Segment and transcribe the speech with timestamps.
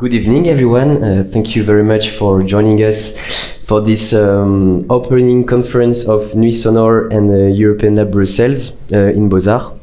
[0.00, 1.04] Good evening, everyone.
[1.04, 3.12] Uh, thank you very much for joining us
[3.66, 9.28] for this um, opening conference of Nuits Sonores and the European Lab Brussels uh, in
[9.28, 9.78] Beaux-Arts.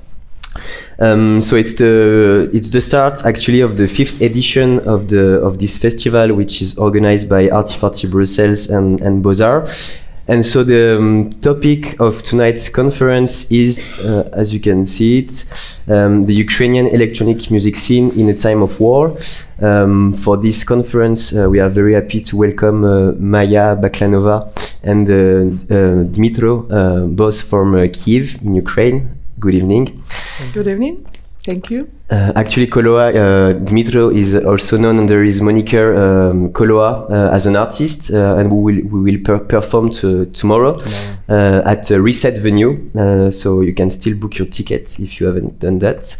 [0.98, 5.60] Um, so it's the it's the start actually of the fifth edition of the of
[5.60, 10.00] this festival, which is organized by Arty Farty Brussels and and Beaux-Arts.
[10.28, 15.46] And so the um, topic of tonight's conference is, uh, as you can see it,
[15.90, 19.18] um, the Ukrainian electronic music scene in a time of war.
[19.60, 24.52] Um, for this conference, uh, we are very happy to welcome uh, Maya Baklanova
[24.84, 25.14] and uh,
[25.74, 29.18] uh, Dmitro, uh, both from Kiev in Ukraine.
[29.40, 30.04] Good evening.
[30.54, 31.06] Good evening.
[31.44, 31.97] Thank you.
[32.10, 37.46] Uh, actually, Koloah, uh, Dmitro is also known under his moniker um, Koloah uh, as
[37.46, 40.82] an artist, uh, and we will we will per perform to, tomorrow
[41.28, 42.90] uh, at a Reset venue.
[42.98, 46.16] Uh, so you can still book your ticket if you haven't done that.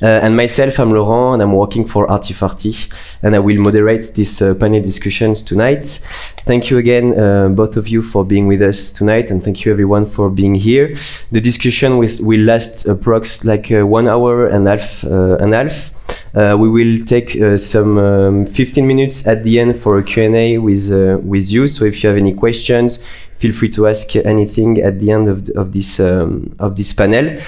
[0.00, 2.74] And myself, I'm Laurent, and I'm working for Arty Farty,
[3.22, 5.84] and I will moderate this panel discussions tonight.
[6.46, 10.06] Thank you again, both of you, for being with us tonight, and thank you everyone
[10.06, 10.94] for being here.
[11.30, 15.92] The discussion will, will last approx like one hour and a half and half.
[16.34, 20.56] Uh, we will take uh, some um, 15 minutes at the end for a Q&A
[20.58, 21.68] with, uh, with you.
[21.68, 22.98] So if you have any questions,
[23.38, 27.38] feel free to ask anything at the end of, of, this, um, of this panel.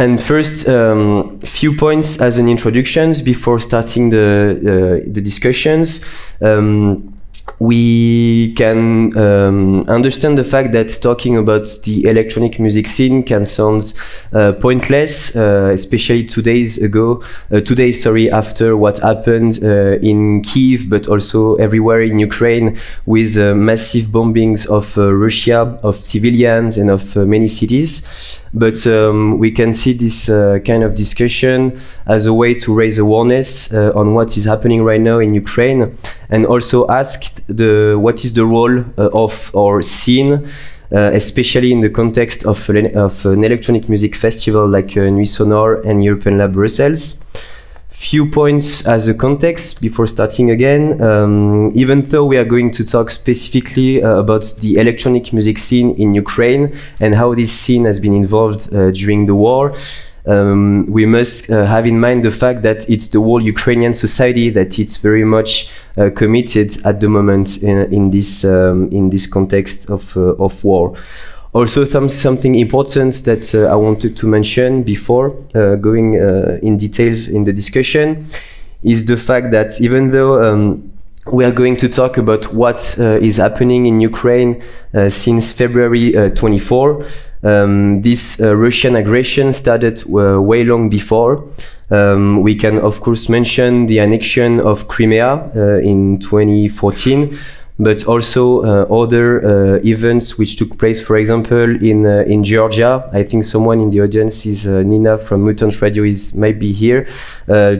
[0.00, 6.02] And first, um, few points as an introduction before starting the, the discussions.
[6.40, 7.19] Um,
[7.58, 13.92] we can um, understand the fact that talking about the electronic music scene can sound
[14.32, 19.98] uh, pointless, uh, especially two days ago, uh, two days, sorry, after what happened uh,
[20.00, 25.96] in Kiev, but also everywhere in Ukraine with uh, massive bombings of uh, Russia, of
[25.96, 28.42] civilians, and of many cities.
[28.52, 33.72] But um, we can see this kind of discussion as a way to raise awareness
[33.72, 35.94] on what is happening right now in Ukraine,
[36.30, 40.46] and also asked the what is the role uh, of our scene.
[40.92, 45.86] Uh, especially in the context of, of an electronic music festival like uh, Nuits Sonores
[45.86, 47.24] and European Lab Brussels
[48.00, 51.00] few points as a context before starting again.
[51.02, 55.90] Um, even though we are going to talk specifically uh, about the electronic music scene
[55.96, 59.74] in Ukraine and how this scene has been involved uh, during the war,
[60.26, 64.50] um, we must uh, have in mind the fact that it's the whole Ukrainian society
[64.50, 69.26] that it's very much uh, committed at the moment in, in this um, in this
[69.26, 70.96] context of uh, of war.
[71.52, 77.26] Also, something important that uh, I wanted to mention before uh, going uh, in details
[77.26, 78.24] in the discussion
[78.84, 80.89] is the fact that even though um,
[81.26, 84.62] we are going to talk about what uh, is happening in Ukraine
[84.94, 87.06] uh, since February uh, 24.
[87.42, 91.46] Um, this Russian aggression started way long before.
[91.90, 95.50] Um, we can, of course, mention the annexion of Crimea
[95.80, 97.36] in 2014
[97.80, 103.08] but also uh, other uh, events which took place, for example, in uh, in Georgia.
[103.12, 107.08] I think someone in the audience is Nina from Mutant Radio is maybe here.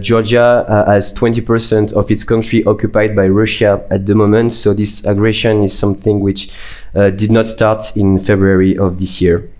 [0.00, 5.62] Georgia has 20% of its country occupied by Russia at the moment, so this aggression
[5.62, 6.50] is something which
[6.94, 9.50] did not start in February of this year.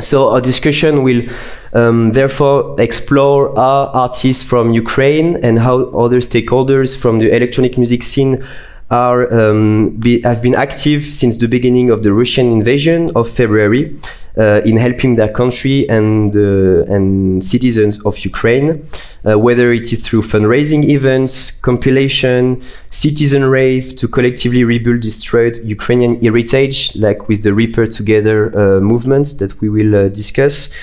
[0.00, 1.22] So our discussion will
[1.72, 8.02] um, therefore explore how artists from Ukraine and how other stakeholders from the electronic music
[8.02, 8.44] scene
[8.90, 13.98] are um, be, have been active since the beginning of the Russian invasion of February
[14.36, 18.86] uh, in helping their country and uh, and citizens of Ukraine,
[19.24, 26.20] uh, whether it is through fundraising events, compilation, citizen rave to collectively rebuild destroyed Ukrainian
[26.20, 30.74] heritage, like with the Repair Together uh, movement that we will uh, discuss.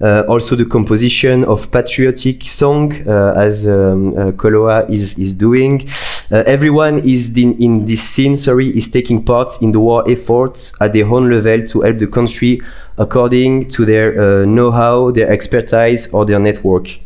[0.00, 2.92] Uh, also, the composition of patriotic song,
[3.36, 5.88] as um, Koloah is is doing.
[6.30, 8.36] Everyone is in, in this scene.
[8.36, 12.06] Sorry, is taking part in the war efforts at their own level to help the
[12.06, 12.60] country
[12.98, 17.00] according to their uh, know-how, their expertise, or their network.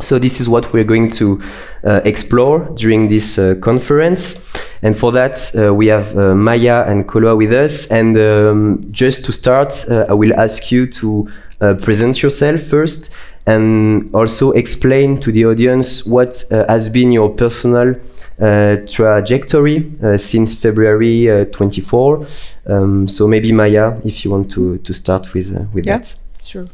[0.00, 1.42] So this is what we're going to
[1.84, 4.50] uh, explore during this uh, conference.
[4.82, 7.86] And for that, uh, we have uh, Maya and Koloah with us.
[7.88, 11.28] And um, just to start, uh, I will ask you to
[11.60, 13.12] uh, present yourself first
[13.46, 17.94] and also explain to the audience what has been your personal
[18.40, 22.24] uh, trajectory uh, since February uh, 24.
[22.66, 26.16] Um, so maybe Maya, if you want to, to start with, with yeah, that.
[26.42, 26.66] Sure.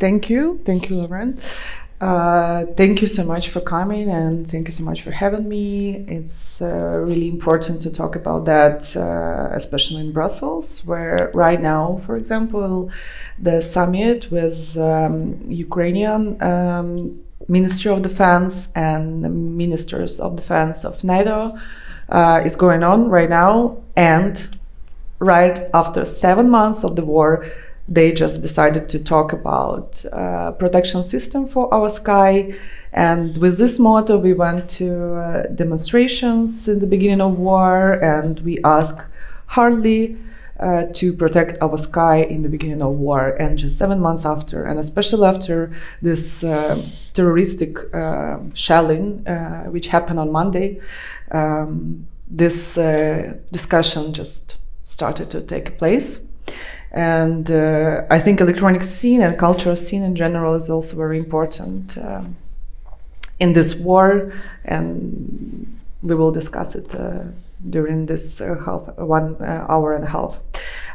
[0.00, 0.60] Thank you.
[0.64, 1.38] Thank you, Lauren.
[2.00, 5.96] Uh, thank you so much for coming and thank you so much for having me.
[6.08, 11.98] It's uh, really important to talk about that, uh, especially in Brussels, where right now,
[11.98, 12.90] for example,
[13.38, 21.58] the summit with um, Ukrainian um, Ministry of Defense and ministers of defense of NATO
[22.08, 23.76] uh, is going on right now.
[23.94, 24.48] And
[25.18, 27.44] right after seven months of the war,
[27.90, 32.54] they just decided to talk about uh, protection system for our sky.
[32.92, 38.38] And with this motto, we went to uh, demonstrations in the beginning of war, and
[38.40, 39.04] we asked
[39.46, 40.16] hardly
[40.60, 43.30] uh, to protect our sky in the beginning of war.
[43.40, 46.80] And just seven months after, and especially after this uh,
[47.12, 50.80] terroristic uh, shelling, uh, which happened on Monday,
[51.32, 56.20] um, this uh, discussion just started to take place.
[56.92, 61.96] And uh, I think electronic scene and cultural scene in general is also very important
[61.98, 62.36] um,
[63.38, 64.32] in this war,
[64.64, 66.94] and we will discuss it
[67.68, 70.40] during this uh, half one uh, hour and a half.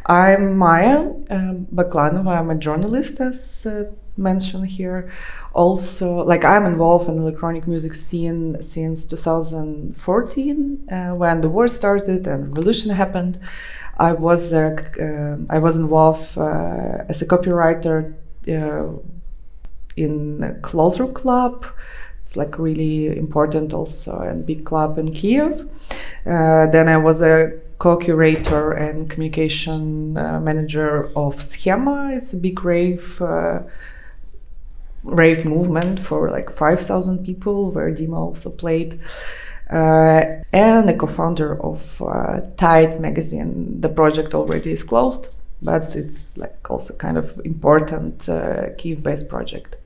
[0.06, 1.00] I'm Maya
[1.30, 2.40] um, Baklanova.
[2.40, 5.12] I'm a journalist, as uh, mentioned here.
[5.54, 12.28] Also, like I'm involved in electronic music scene since 2014, uh, when the war started
[12.28, 13.40] and revolution happened.
[13.98, 18.14] I was uh, I was involved uh, as a copywriter
[19.96, 21.66] in a Closer Club
[22.26, 25.70] it's like really important also and big club in Kiev.
[26.26, 32.18] Uh, then I was a co-curator and communication uh, manager of Cxema.
[32.18, 33.60] It's a big rave uh,
[35.04, 39.00] rave movement for like 5,000 people where Dima also played.
[39.70, 43.82] Uh, and a co-founder of uh, Tide magazine.
[43.82, 45.30] The project already is closed,
[45.62, 49.78] but it's like also kind of important uh, Kiev-based project.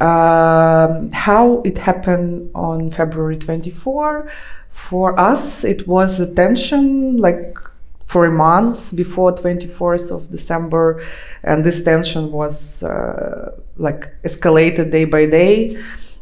[0.00, 4.30] Um, how it happened on February 24,
[4.70, 7.58] for us, it was a tension like
[8.04, 11.04] for a month before 24th of December,
[11.42, 15.76] and this tension was uh, like escalated day by day.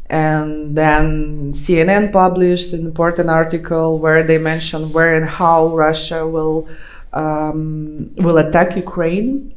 [0.08, 6.69] And then CNN published an important article where they mentioned where and how Russia will
[7.12, 9.55] um, will attack Ukraine,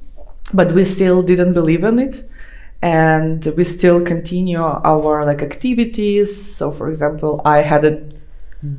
[0.53, 2.29] but we still didn't believe in it.
[2.81, 6.29] And we still continue our like activities.
[6.57, 8.01] So for example i had a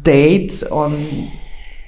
[0.03, 0.93] date on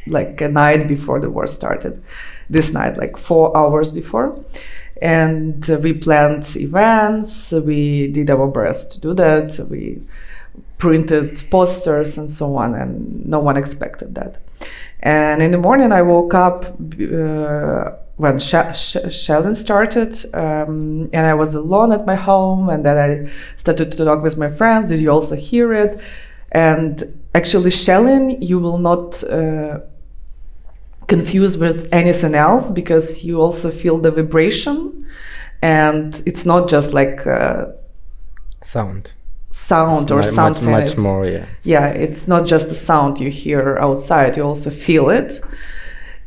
[0.06, 2.02] like a night before the war started.
[2.50, 4.38] This night like four hours before
[5.02, 10.00] and we planned events we did our best to do that we
[10.78, 14.38] printed posters and so on and no one expected that
[15.00, 16.64] and in the morning i woke up
[17.00, 17.90] uh,
[18.22, 22.96] when sh- sh- shelling started, um, and I was alone at my home, and then
[22.96, 24.90] I started to talk with my friends.
[24.90, 26.00] Did you also hear it?
[26.52, 27.02] And
[27.34, 29.80] actually, shelling, you will not uh,
[31.06, 35.06] confuse with anything else because you also feel the vibration,
[35.60, 37.66] and it's not just like uh,
[38.62, 39.12] sound
[39.50, 40.70] sound or much, something.
[40.70, 41.44] Much, much more, yeah.
[41.62, 45.40] Yeah, it's not just the sound you hear outside; you also feel it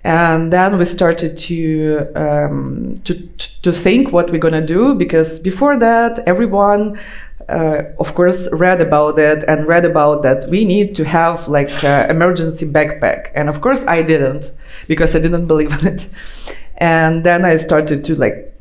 [0.06, 3.16] and then we started to um, to
[3.64, 6.98] to think what we're gonna do because before that everyone
[7.50, 11.84] uh, of course read about it and read about that we need to have like
[11.84, 13.32] emergency backpack.
[13.36, 14.52] And of course i didn't
[14.88, 16.08] because i didn't believe in it.
[16.78, 18.52] And then i started to like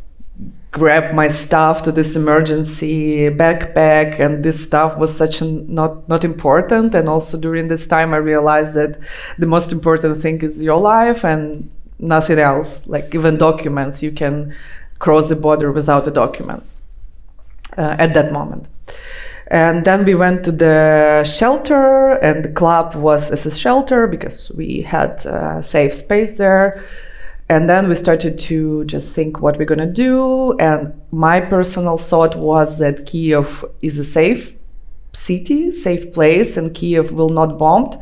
[0.70, 6.94] grab my stuff to this emergency backpack and this stuff was such not not important.
[6.94, 8.98] And also during this time i realized that
[9.38, 12.86] the most important thing is your life and nothing else.
[12.86, 14.55] Like even documents you can
[14.98, 16.82] cross the border without the documents.
[16.82, 16.94] uh,
[17.82, 18.69] at that moment.
[19.48, 24.50] And then we went to the shelter and the club was as a shelter because
[24.56, 26.82] we had uh, safe space there.
[27.48, 31.98] And then we started to just think what we're going to do and my personal
[31.98, 34.54] thought was that kiev is a safe
[35.16, 37.96] city safe place and kiev will not bombed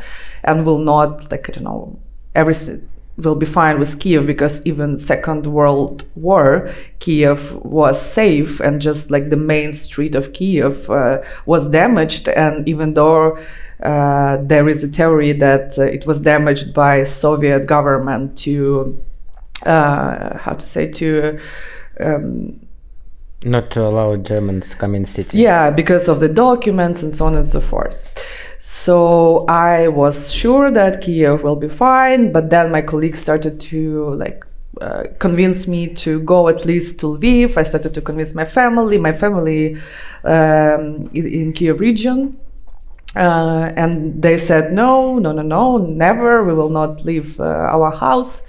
[0.44, 1.98] and will not like i don't know
[2.34, 8.81] everything will be fine with kiev because even second world war kiev was safe and
[8.81, 13.37] just like the main street of kiev uh, was damaged and even though
[13.83, 18.99] uh, there is a theory that uh, it was damaged by soviet government to
[19.66, 21.38] uh, how to say to
[22.00, 22.59] um,
[23.45, 25.38] not to allow Germans come in city.
[25.38, 28.25] Yeah, because of the documents and so on and so forth.
[28.64, 34.14] So I was sure that Kiev will be fine, but then my colleagues started to
[34.14, 34.47] like
[34.81, 37.57] uh, convince me to go at least to Lviv.
[37.57, 39.78] I started to convince my family, my family
[40.23, 42.38] um, in Kiev region.
[43.16, 46.45] Uh, and they said, no, no, no, no, never.
[46.45, 48.45] We will not leave uh, our house.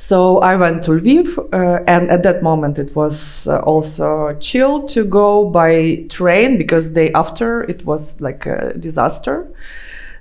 [0.00, 4.84] So I went to Lviv, uh, and at that moment it was uh, also chill
[4.88, 9.46] to go by train because day after it was like a disaster.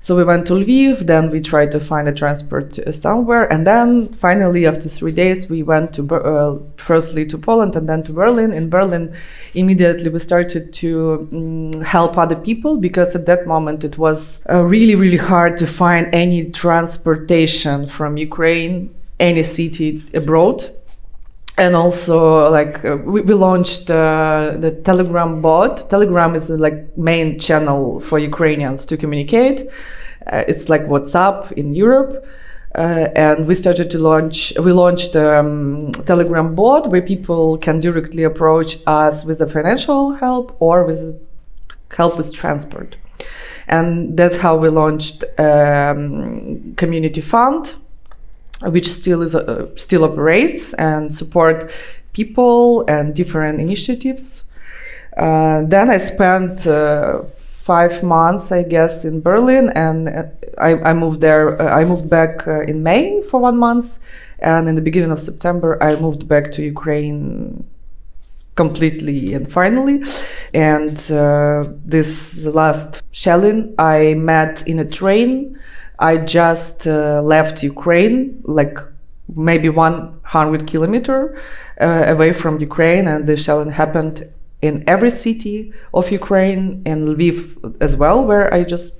[0.01, 3.65] So we went to Lviv, then we tried to find a transport uh, somewhere, and
[3.65, 8.11] then finally, after three days, we went to uh, firstly to Poland and then to
[8.11, 8.51] Berlin.
[8.53, 9.15] In Berlin,
[9.53, 14.61] immediately we started to mm, help other people because at that moment it was uh,
[14.61, 20.63] really, really hard to find any transportation from Ukraine, any city abroad.
[21.57, 25.89] And also like uh, we, we launched uh, the telegram bot.
[25.89, 29.67] Telegram is uh, like main channel for ukrainians to communicate.
[30.31, 32.25] Uh, it's like whatsapp in europe.
[32.75, 38.23] Uh, and we started to launch we launched um, telegram bot where people can directly
[38.23, 41.19] approach us with the financial help or with
[41.97, 42.95] help with transport.
[43.67, 47.73] And that's how we launched um, community fund
[48.61, 51.71] which still is uh, still operates and support
[52.13, 54.43] people and different initiatives.
[55.17, 60.23] Uh, then I spent uh, five months, I guess, in Berlin, and uh,
[60.57, 61.61] I, I moved there.
[61.61, 63.99] Uh, I moved back uh, in May for one month,
[64.39, 67.65] and in the beginning of September, I moved back to Ukraine
[68.55, 70.01] completely and finally.
[70.53, 70.97] And
[71.85, 75.58] this last shelling I met in a train
[75.99, 78.77] I just uh, left Ukraine, like
[79.35, 81.39] maybe 100 kilometer
[81.79, 84.27] uh, away from Ukraine, and the shelling happened
[84.61, 88.95] in every city of Ukraine, and Lviv as well, where I just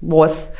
[0.00, 0.50] was.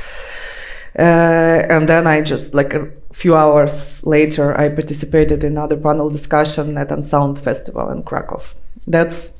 [0.99, 6.08] Uh, and then I just like a few hours later, I participated in another panel
[6.08, 8.40] discussion at Unsound Festival in Krakow.
[8.87, 9.36] That's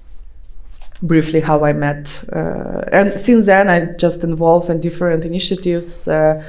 [1.03, 2.23] briefly how I met.
[2.33, 6.09] Uh, and since then, I just involved in different initiatives.
[6.09, 6.43] Uh,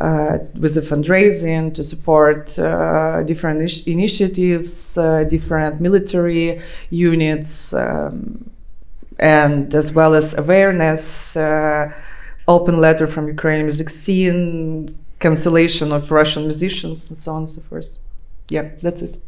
[0.00, 6.60] uh, with the fundraising to support uh, different initiatives, uh, different military
[6.90, 8.50] units, um,
[9.20, 11.92] and as well as awareness, uh,
[12.48, 14.88] open letter from Ukrainian music scene,
[15.20, 17.98] cancellation of Russian musicians, and so on and so forth.
[18.48, 19.22] Yeah, that's it.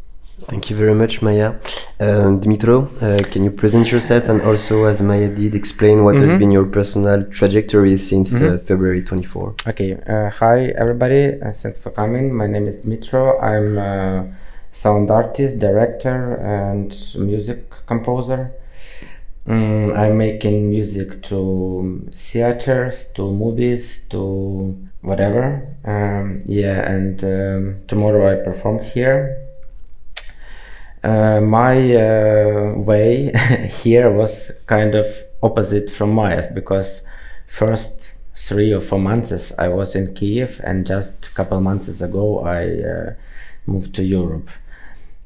[0.48, 1.54] Thank you very much, Maya.
[1.98, 6.18] Uh, Dimitro, uh, can you present yourself and also, as Maya did, explain what mm
[6.18, 6.24] -hmm.
[6.24, 6.38] has mm-hmm.
[6.38, 8.46] been your personal trajectory since mm -hmm.
[8.46, 8.66] uh, mm-hmm.
[8.66, 9.54] February 24?
[9.68, 9.90] Okay.
[9.92, 11.24] Uh, hi, everybody.
[11.42, 12.36] Uh, thanks for coming.
[12.36, 13.22] My name is Dimitro.
[13.40, 14.24] I'm a
[14.72, 16.18] sound artist, director,
[16.60, 18.50] and music composer.
[19.46, 21.38] Mm, I'm making music to
[22.14, 24.20] theaters, to movies, to
[25.00, 25.44] whatever.
[25.84, 29.45] Um, yeah, and um, tomorrow I perform here
[31.06, 33.32] uh, my uh, way
[33.82, 35.06] here was kind of
[35.42, 37.00] opposite from Maya's because
[37.46, 42.40] first three or four months I was in Kiev and just a couple months ago
[42.40, 43.14] I uh,
[43.66, 44.50] moved to Europe.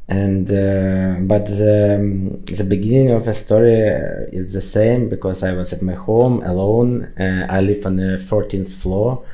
[0.08, 5.42] And uh, but the, um, the beginning of the story uh, is the same because
[5.42, 9.24] I was at my home alone uh, I live on the 14th floor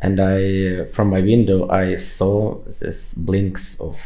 [0.00, 3.96] and I from my window I saw this blinks of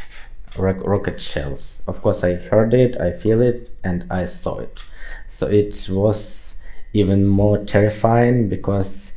[0.57, 1.81] rocket shells.
[1.87, 4.79] Of course, I heard it, I feel it, and I saw it.
[5.29, 6.55] So it was
[6.93, 9.11] even more terrifying because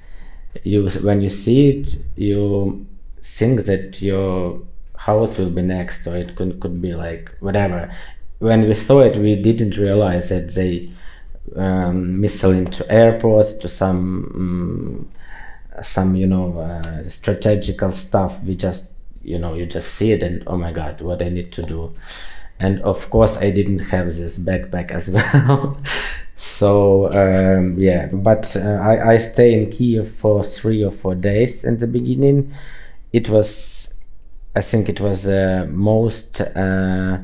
[0.64, 2.86] you, when you see it, you
[3.22, 4.60] think that your
[4.96, 7.92] house will be next, or it could could be like whatever.
[8.38, 10.90] When we saw it, we didn't realize that they
[11.56, 14.00] um, missile into airports to some
[14.34, 15.08] um,
[15.82, 18.42] some you know uh, strategical stuff.
[18.42, 18.86] We just
[19.28, 21.92] you know you just see it and oh my god what i need to do.
[22.60, 25.78] And of course i didn't have this backpack as well.
[26.36, 31.64] So um, yeah but uh, I, I stay in kiev for three or four days
[31.64, 32.52] in the beginning.
[33.12, 33.88] It was
[34.56, 37.18] i think it was the most uh,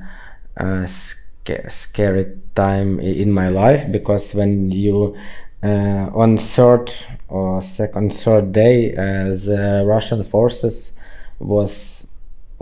[0.56, 5.16] uh, sc- scary time in my life because when you
[5.62, 6.92] uh, on third
[7.28, 10.92] or second third day uh, the russian forces
[11.38, 11.93] was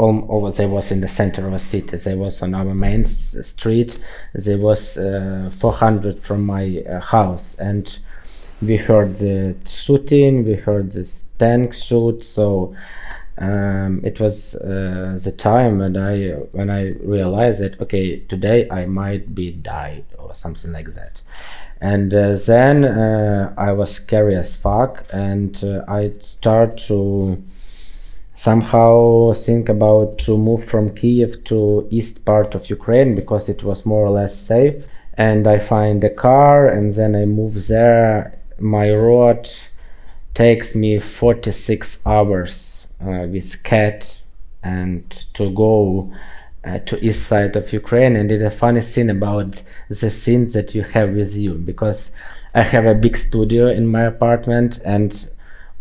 [0.03, 1.97] over they was in the center of a city.
[1.97, 3.99] They was on our main street.
[4.35, 7.55] They was uh, 400 from my uh, house.
[7.59, 7.99] And
[8.61, 12.25] we heard the shooting we heard this tank shoot.
[12.25, 12.75] So
[13.39, 18.87] um, it was uh, the time when I when I realized that okay today I
[18.87, 21.23] might be died or something like that.
[21.81, 25.05] And uh, then uh, I was scary as fuck.
[25.13, 27.43] And uh, I start to
[28.35, 33.87] somehow think about to move from Kiev to east part of Ukraine because it was
[33.87, 34.87] more or less safe.
[35.15, 38.39] And I find a car and then I move there.
[38.59, 39.51] My road
[40.35, 44.23] takes me 46 hours uh, with cat
[44.63, 46.13] and to go
[46.65, 50.75] uh, to east side of Ukraine and did a funny thing about the scenes that
[50.75, 52.11] you have with you because
[52.55, 55.29] I have a big studio in my apartment and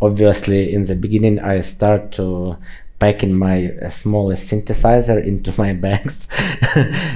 [0.02, 2.58] obviously in the beginning I start to
[3.00, 6.28] packing my uh, smallest synthesizer into my bags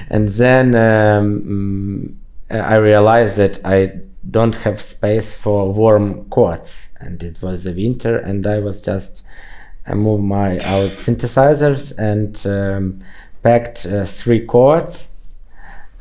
[0.10, 2.18] and then um,
[2.50, 4.00] mm, I realized that I
[4.30, 9.24] don't have space for warm quads and it was the winter and I was just
[9.88, 13.00] I moved my out synthesizers and um,
[13.44, 15.08] packed uh, three cords,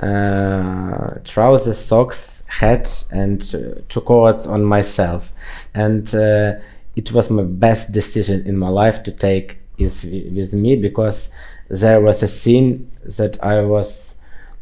[0.01, 5.33] uh, trousers, socks, hat, and uh, two cords on myself.
[5.75, 6.55] And uh,
[6.97, 11.29] it was my best decision in my life to take is with me because
[11.69, 14.15] there was a scene that I was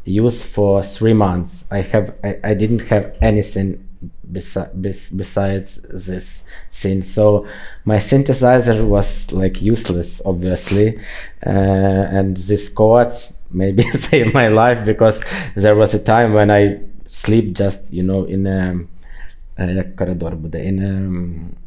[0.05, 1.63] used for three months.
[1.71, 3.87] I have I, I didn't have anything
[4.31, 4.71] besi-
[5.15, 7.03] besides this scene.
[7.03, 7.47] So
[7.85, 10.97] my synthesizer was like useless, obviously,
[11.45, 15.23] uh, and these chords maybe saved my life because
[15.55, 18.79] there was a time when I sleep just you know in a,
[19.57, 21.62] in a corridor, but in a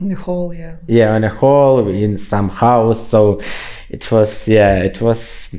[0.00, 0.76] in the hall, yeah.
[0.86, 3.40] yeah in a hall in some house so
[3.88, 5.50] it was yeah it was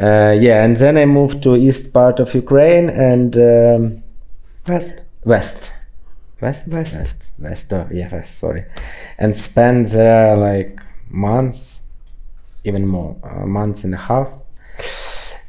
[0.00, 4.02] uh, yeah, and then I moved to east part of Ukraine and um,
[4.66, 5.70] west, west,
[6.40, 7.72] west, west, west, west.
[7.74, 8.38] Oh, yeah, west.
[8.38, 8.64] Sorry,
[9.18, 11.82] and spent there like months,
[12.64, 14.38] even more, uh, months and a half.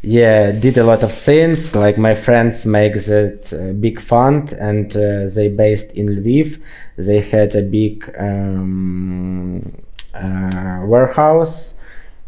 [0.03, 1.75] Yeah, did a lot of things.
[1.75, 6.60] Like my friends make that uh, big fund, and uh, they based in Lviv.
[6.98, 11.75] They had a big um, uh, warehouse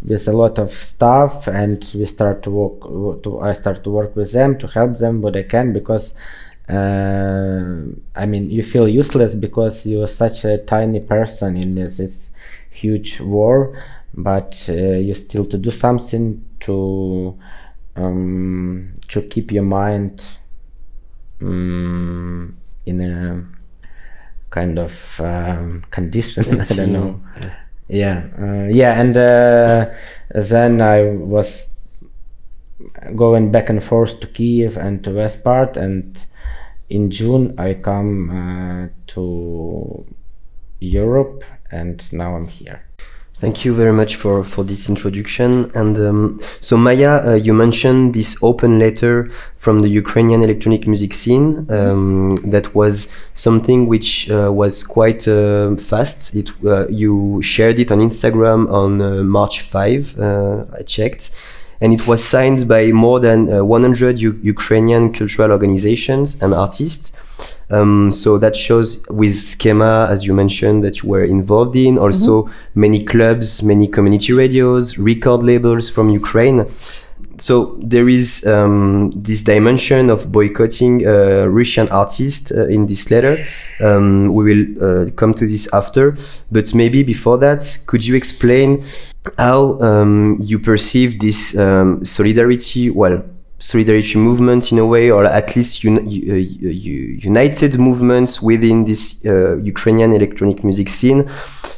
[0.03, 4.13] with a lot of stuff and we start to work to i start to work
[4.17, 6.13] with them to help them what i can because
[6.69, 7.73] uh,
[8.15, 12.31] i mean you feel useless because you're such a tiny person in this, this
[12.69, 13.81] huge war
[14.13, 17.37] but uh, you still to do something to
[17.95, 20.25] um, to keep your mind
[21.41, 23.45] um, in a
[24.49, 27.21] kind of um, condition i don't know.
[27.41, 27.53] Yeah
[27.87, 29.89] yeah uh, yeah and uh,
[30.33, 31.75] then i was
[33.15, 36.25] going back and forth to kiev and to west part and
[36.89, 40.05] in june i come uh, to
[40.79, 42.83] europe and now i'm here
[43.43, 45.69] Thank you very much for, for this introduction.
[45.75, 51.13] And um, so, Maya, uh, you mentioned this open letter from the Ukrainian electronic music
[51.13, 51.69] scene.
[51.69, 56.33] Um, that was something which uh, was quite uh, fast.
[56.33, 60.17] It uh, you shared it on Instagram on uh, March 5.
[60.17, 61.31] Uh, I checked.
[61.81, 67.11] And it was signed by more than 100 U Ukrainian cultural organizations and artists.
[67.73, 72.43] Um, so that shows with Cxema, as you mentioned, that you were involved in, also
[72.43, 72.79] mm-hmm.
[72.79, 76.67] many clubs, many community radios, record labels from Ukraine.
[77.39, 83.43] So there is um, this dimension of boycotting uh, Russian artists uh, in this letter.
[83.81, 86.15] Um, we will uh, come to this after,
[86.51, 88.83] but maybe before that, could you explain
[89.39, 92.91] how um, you perceive this um, solidarity?
[92.91, 93.23] Well,
[93.63, 96.01] solidarity movement in a way, or at least un uh,
[97.31, 101.21] united movements within this uh, Ukrainian electronic music scene,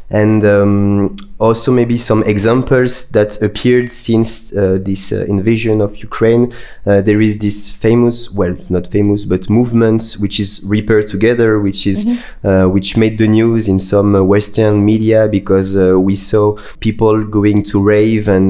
[0.09, 6.53] and um, also maybe some examples that appeared since uh, this uh, invasion of Ukraine.
[6.85, 11.87] Uh, there is this famous, well, not famous, but movement which is Repair Together, which
[11.87, 12.71] is mm -hmm.
[12.75, 15.69] which made the news in some Western media because
[16.07, 18.45] we saw people going to rave and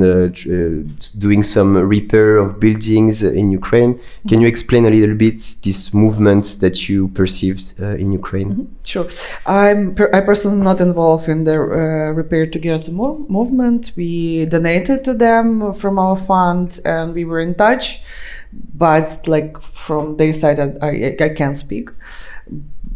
[1.25, 3.91] doing some repair of buildings in Ukraine.
[3.93, 4.29] Mm -hmm.
[4.29, 7.65] Can you explain a little bit this movement that you perceived
[8.03, 8.49] in Ukraine?
[8.49, 8.67] Mm -hmm.
[8.91, 9.07] Sure,
[9.47, 13.91] I'm per I personally not involved in the uh, Repair Together more movement.
[13.95, 18.01] We donated to them from our fund, and we were in touch.
[18.73, 21.89] But like from their side, I, I, I can't speak.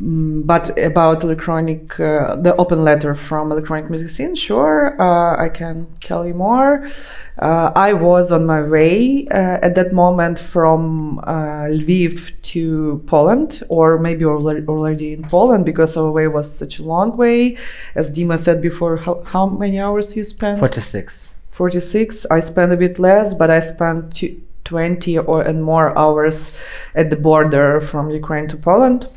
[0.02, 5.50] Mm, but about electronic, uh, the open letter from electronic music scene, sure, uh, I
[5.50, 6.90] can tell you more.
[7.38, 13.62] Uh, I was on my way uh, at that moment from uh, Lviv to Poland,
[13.68, 17.58] or maybe already in Poland because our way was such a long way.
[17.94, 20.60] As Dima said before, how, how many hours you spent?
[20.60, 21.34] 46.
[21.52, 22.26] 46.
[22.32, 26.58] I spent a bit less, but I spent two, 20 or and more hours
[26.96, 29.08] at the border from Ukraine to Poland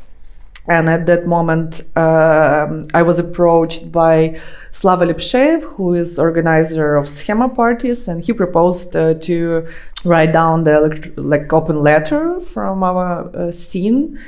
[0.67, 4.39] and at that moment, um, I was approached by
[4.71, 9.67] Slava Lepsheev, who is organizer of Cxema parties, and he proposed uh, to
[10.05, 14.19] write down the like open letter from our uh, scene.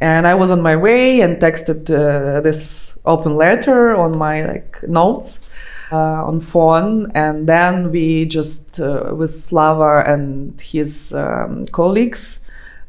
[0.00, 4.82] And I was on my way and texted uh, this open letter on my like
[4.88, 5.48] notes.
[5.92, 12.43] uh, on phone, and then we just uh, with Slava and his um, colleagues.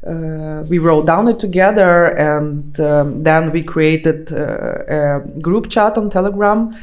[0.06, 4.38] Uh, we wrote down it together and um, then we created uh,
[4.88, 6.76] a group chat on telegram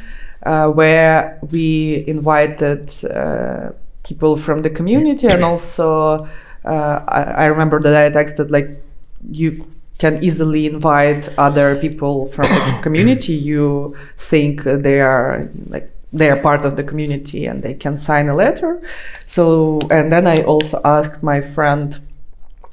[0.45, 3.69] uh, where we invited uh,
[4.03, 6.27] people from the community and also
[6.65, 8.69] uh, I, I remember that I texted like
[9.31, 9.65] you
[9.99, 13.33] can easily invite other people from the community.
[13.33, 18.29] You think they are like they are part of the community and they can sign
[18.29, 18.81] a letter.
[19.25, 21.99] So and then i also asked my friend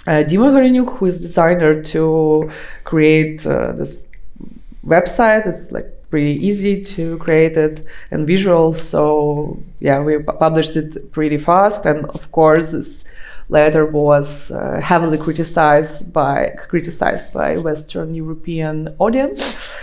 [0.07, 2.51] uh, Dima Horenyuk, who is designer, to
[2.85, 4.09] create uh, this
[4.87, 5.47] website.
[5.47, 8.73] It's like pretty easy to create it and visual.
[8.73, 13.05] So yeah, we pu- published it pretty fast, and of course this
[13.49, 19.77] letter was uh, heavily criticized by criticized by Western European audience.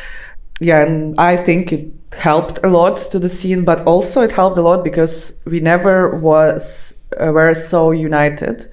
[0.59, 4.57] Yeah, and I think it helped a lot to the scene, but also it helped
[4.57, 8.65] a lot because we never was uh, were so united,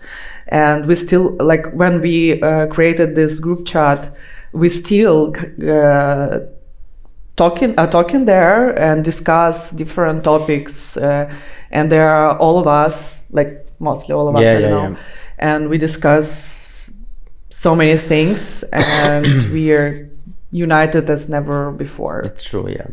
[0.49, 4.15] and we still like when we uh, created this group chat,
[4.53, 5.35] we still
[5.69, 6.41] uh,
[7.37, 11.33] talking uh, talking there and discuss different topics uh,
[11.71, 14.93] and there are all of us like mostly all of us Yeah, I yeah, don't
[14.93, 14.99] know.
[15.39, 16.93] and we discuss
[17.51, 20.09] so many things and we are
[20.53, 22.21] united as never before.
[22.21, 22.87] It's true, yeah.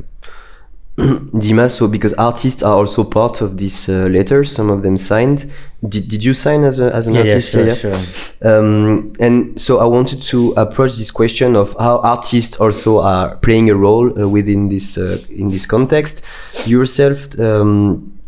[1.34, 5.52] Dima, so because artists are also part of this uh, letter, some of them signed.
[5.88, 7.52] Did, did you sign as, a, as an Yeah, yeah, artist?
[7.52, 8.00] sure, sure.
[8.44, 13.70] Um, and so I wanted to approach this question of how artists also are playing
[13.72, 16.24] a role uh, within this uh, in this context.
[16.68, 18.20] Yourself, um,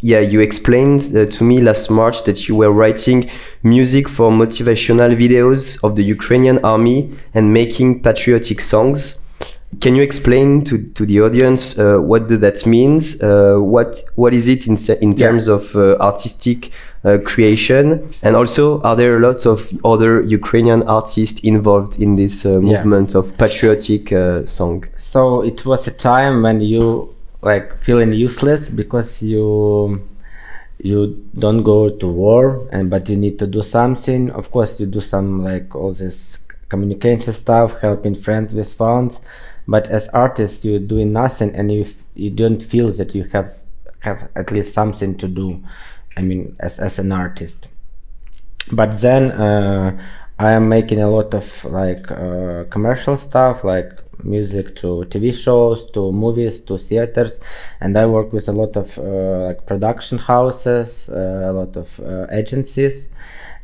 [0.00, 3.28] yeah, you explained uh, to me last March that you were writing
[3.62, 9.22] music for motivational videos of the Ukrainian army and making patriotic songs.
[9.80, 13.20] Can you explain to, to the audience uh, what do that means?
[13.22, 15.26] Uh, what what is it in in Yeah.
[15.26, 16.70] terms of uh, artistic
[17.04, 18.08] uh, creation?
[18.22, 22.58] And also, are there lots of other Ukrainian artists involved in this uh, Yeah.
[22.60, 24.84] movement of patriotic uh, song?
[24.96, 27.08] So it was a time when you
[27.42, 30.00] like feeling useless because you
[30.78, 34.30] you don't go to war and but you need to do something.
[34.30, 39.20] Of course, you do some like all this communication stuff, helping friends with funds.
[39.68, 43.56] But as artists, you're doing nothing, and you you don't feel that you have
[44.00, 45.62] have at least something to do.
[46.16, 47.68] I mean, as as an artist
[48.72, 49.96] but then uh,
[50.38, 53.92] I am making a lot of like uh, commercial stuff, like
[54.24, 57.38] music to TV shows, to movies, to theaters,
[57.80, 62.00] and I work with a lot of uh, like production houses, uh, a lot of
[62.00, 63.08] uh, agencies,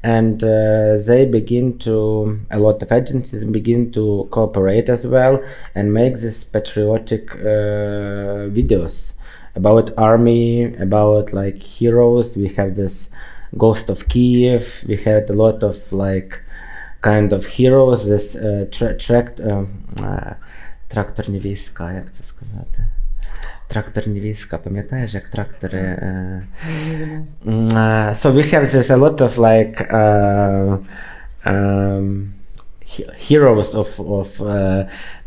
[0.04, 5.44] and uh, they begin to a lot of agencies begin to cooperate as well
[5.76, 9.13] and make these patriotic uh, videos
[9.56, 12.38] about army, about like heroes.
[12.38, 13.10] We have this
[13.58, 14.84] Ghost of Kiev.
[14.88, 16.42] We had a lot of like
[17.02, 18.06] kind of heroes.
[18.06, 19.68] This uh, tra- tract, um,
[20.00, 20.34] uh,
[20.88, 22.88] тракторні війська, як це сказати?
[25.73, 26.43] Э,
[27.45, 29.81] э, so we have this a lot of like...
[29.93, 30.79] Uh,
[31.45, 32.33] um,
[33.17, 34.85] heroes of, of uh,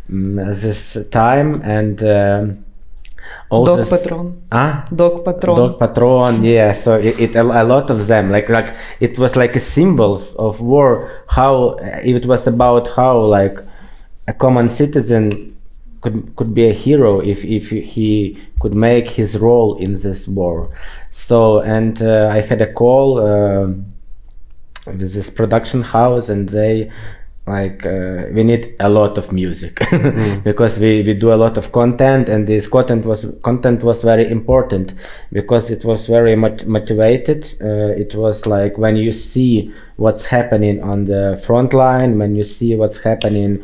[0.08, 2.02] this time and...
[3.50, 4.42] All Dog Patron.
[4.52, 5.56] Ah, Dog Patron.
[5.56, 6.44] Dog Patron.
[6.44, 6.74] Yeah.
[6.74, 10.62] So it, it, a, lot of them like like it was like a symbol of
[10.62, 11.24] war.
[11.28, 13.58] How it was about how like
[14.28, 15.55] a common citizen
[16.06, 20.70] could could be a hero if if he could make his role in this war.
[21.12, 23.68] So and uh, I had a call uh,
[24.86, 26.92] with this production house, and they
[27.48, 29.80] like uh, we need a lot of music.
[30.44, 34.30] Because we, we do a lot of content and this content was content was very
[34.30, 34.94] important
[35.32, 37.42] because it was very mot- motivated.
[37.62, 42.44] Uh, it was like when you see what's happening on the front line when you
[42.44, 43.64] see what's happening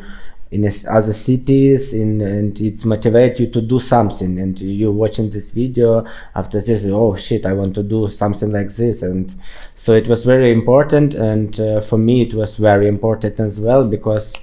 [0.52, 4.38] in other cities in, and it's motivate you to do something.
[4.38, 8.70] And you're watching this video after this oh shit i want to do something like
[8.74, 9.00] this.
[9.02, 9.34] And
[9.76, 11.14] so it was very important.
[11.14, 14.34] And uh, for me it was very important as well because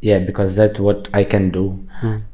[0.00, 1.86] yeah because that's what i can do.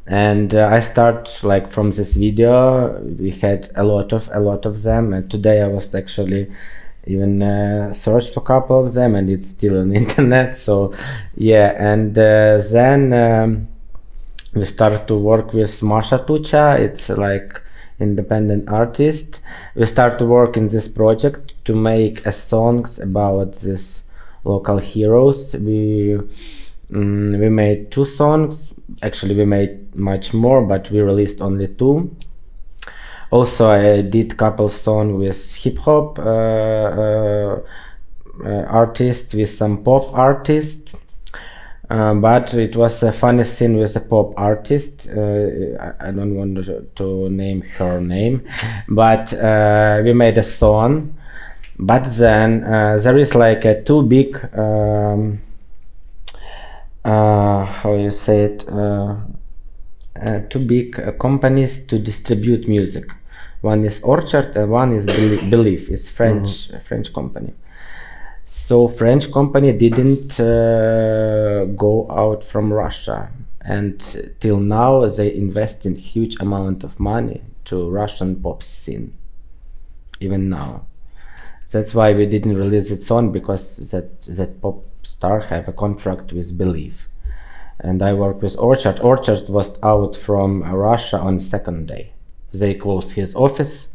[0.06, 2.98] And uh, i start like from this video.
[3.02, 5.12] We had a lot of a lot of them.
[5.12, 6.50] And today i was actually
[7.06, 10.94] even uh, searched for a couple of them and it's still on internet so
[11.34, 13.68] yeah and uh, then um,
[14.54, 16.78] we started to work with Masha Tucha.
[16.78, 17.60] It's like
[17.98, 19.40] independent artist.
[19.74, 24.02] We start to work in this project to make a songs about this
[24.44, 25.54] local heroes.
[25.54, 26.18] We
[26.90, 28.74] mm, we made two songs.
[29.02, 32.14] Actually, we made much more, but we released only two.
[33.32, 37.60] Also, I did couple song with hip hop uh, uh,
[38.44, 40.94] uh, artist, with some pop artist.
[41.88, 45.08] Um, but it was a funny scene with a pop artist.
[45.08, 48.46] Uh, I, I don't want to, to name her name,
[48.88, 51.18] but uh, we made a song.
[51.78, 55.40] But then uh, there is like a too big, um,
[57.02, 58.66] how you say it,
[60.50, 63.06] two big companies to distribute music.
[63.62, 65.88] One is Orchard and one is Belie- Believe.
[65.88, 67.54] It's French a French company.
[68.44, 73.94] So French company didn't uh, go out from Russia, and
[74.40, 79.14] till now they invest in huge amount of money to Russian pop scene.
[80.20, 80.86] Even now,
[81.70, 86.32] that's why we didn't release it song because that that pop star have a contract
[86.32, 87.08] with Believe,
[87.78, 89.00] and I work with Orchard.
[89.00, 92.12] Orchard was out from uh, Russia on second day.
[92.52, 93.86] They closed his office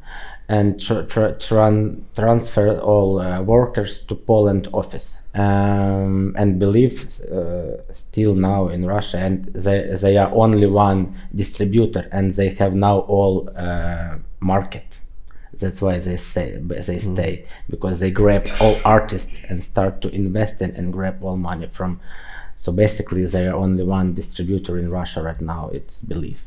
[0.50, 5.22] and tr- tr- tran- transfer all uh, workers to Poland office.
[5.34, 12.08] Um, and believe uh, still now in Russia and they, they are only one distributor
[12.12, 14.98] and they have now all uh, market.
[15.54, 20.62] That's why they say they stay because they grab all artists and start to invest
[20.62, 22.00] in and grab all money from.
[22.56, 26.44] So basically they are only one distributor in Russia right now it's believe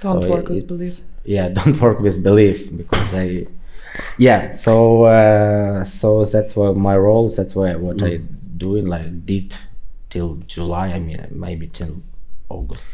[0.00, 1.00] Don't So work with belief.
[1.24, 3.46] yeah don't work with belief because I.
[4.18, 8.16] yeah so uh, so that's what my role that's why what i
[8.56, 9.56] doing like did
[10.10, 11.94] till july i mean maybe till
[12.48, 12.86] august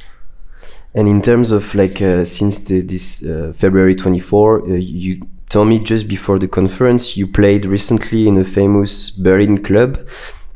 [0.94, 5.68] And in terms of like uh, since the, this uh, February 24, uh, you told
[5.68, 9.98] me just before the conference you played recently in a famous Berlin club,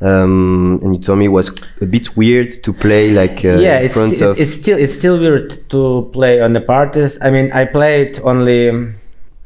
[0.05, 3.79] um, and you told me it was a bit weird to play like uh, yeah
[3.79, 4.38] in it's, front of.
[4.38, 8.93] it's still it's still weird to play on the parties i mean i played only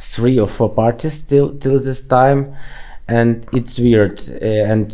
[0.00, 2.54] three or four parties till till this time
[3.06, 4.92] and it's weird uh, and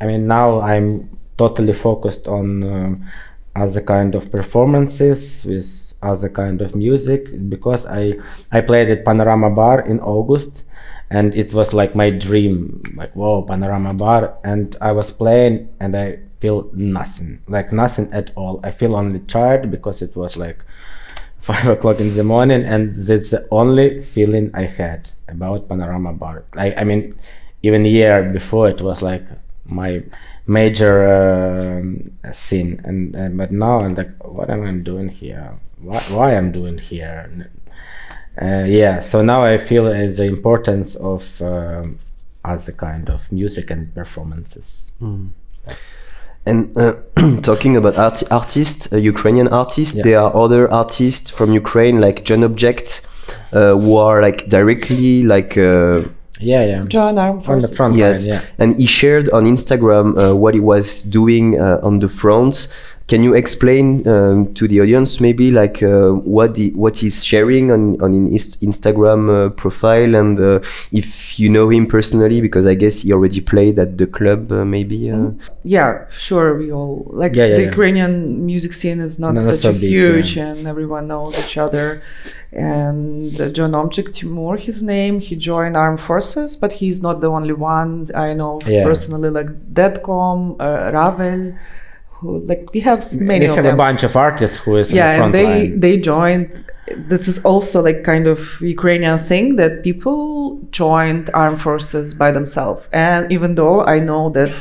[0.00, 3.08] I mean now i'm totally focused on um,
[3.56, 8.14] other kind of performances with other kind of music because i
[8.52, 10.64] i played at panorama bar in august
[11.10, 14.38] and it was like my dream like whoa panorama bar.
[14.44, 18.60] And i was playing and i feel nothing like nothing at all.
[18.64, 20.64] I feel only tired because it was like
[21.38, 26.44] five o'clock in the morning and that's the only feeling i had about panorama bar.
[26.54, 27.18] I, I mean
[27.62, 29.26] even year before it was like
[29.66, 30.02] my
[30.58, 31.86] major um,
[32.32, 35.48] scene and uh, but now i'm like what am i doing here
[35.88, 37.16] why, why i'm doing here
[38.44, 41.98] uh, yeah so now i feel uh, the importance of um,
[42.52, 44.68] other kind of music and performances
[46.46, 46.94] And uh,
[47.42, 50.04] talking about art- artists, uh, Ukrainian artists, Yeah.
[50.06, 52.88] there are other artists from Ukraine like John Object,
[53.52, 55.52] uh, who are like directly like.
[56.40, 57.76] Yeah yeah John Armed on the Forces.
[57.76, 61.80] front yes, line, yeah and he shared on Instagram uh, what he was doing uh,
[61.82, 62.66] on the front.
[63.10, 67.66] Can you explain um, to the audience maybe like uh, what the, what he's sharing
[67.74, 70.60] on on his Instagram uh, profile and uh,
[71.00, 71.08] if
[71.40, 75.10] you know him personally because I guess he already played at the club uh, maybe.
[75.10, 75.30] Uh,
[75.76, 75.90] Yeah,
[76.26, 76.48] sure.
[76.60, 77.72] We all like Yeah, yeah, the yeah.
[77.74, 78.12] Ukrainian
[78.50, 80.50] music scene is not not such so a big, huge, yeah.
[80.50, 81.86] and everyone knows each other.
[82.52, 87.30] And uh, John Object Timur, his name, he joined armed forces, but he's not the
[87.38, 87.90] only one.
[88.26, 88.84] I know Yeah.
[88.90, 91.42] personally, like Deadcom, uh, Ravel,
[92.20, 93.74] who like we have many we have them.
[93.74, 95.80] a bunch of artists who is yeah front and they line.
[95.80, 96.64] they joined
[96.96, 102.88] this is also like kind of ukrainian thing that people joined armed forces by themselves.
[102.92, 104.52] And even though i know that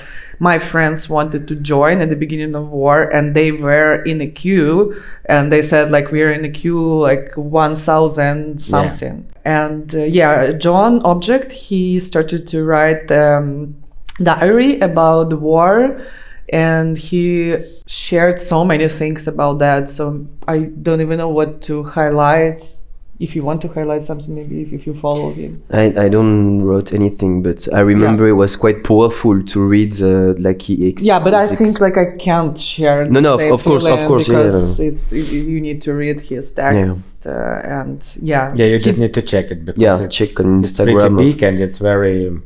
[0.42, 4.28] my friends wanted to join at the beginning of war and they were in a
[4.28, 4.96] queue
[5.26, 9.28] and they said like we're in a queue like 1000 something.
[9.44, 13.76] And uh, yeah john object he started to write um,
[14.24, 16.02] diary about the war
[16.52, 19.90] and he shared so many things about that.
[19.90, 22.76] So i don't even know what to highlight.
[23.20, 25.62] If you want to highlight something maybe if, if you follow him.
[25.72, 30.02] I, I don't wrote anything, but I remember it was quite powerful to read.
[30.02, 33.34] Uh, like he ex- yeah but i ex- think like i can't share No, no,
[33.34, 36.22] of- same of course, of feeling course, yeah, because it's it, you need to read
[36.22, 38.54] his text uh, and yeah.
[38.56, 41.10] Yeah you he- just need to check it because Yeah, it's, check on it's pretty
[41.16, 42.40] big and it's very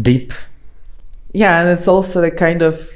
[0.00, 0.32] deep.
[1.32, 2.92] Yeah and it's also the kind of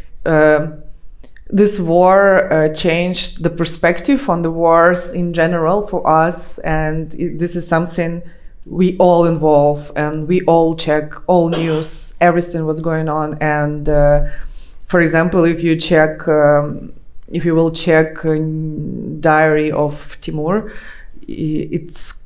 [1.49, 7.39] this war uh, changed the perspective on the wars in general for us and it,
[7.39, 8.23] this is something
[8.67, 14.29] we all involve and we all check all news everything what's going on and uh,
[14.87, 16.93] for example if you check um,
[17.29, 18.17] if you will check
[19.21, 20.73] diary of timur
[21.27, 22.21] it's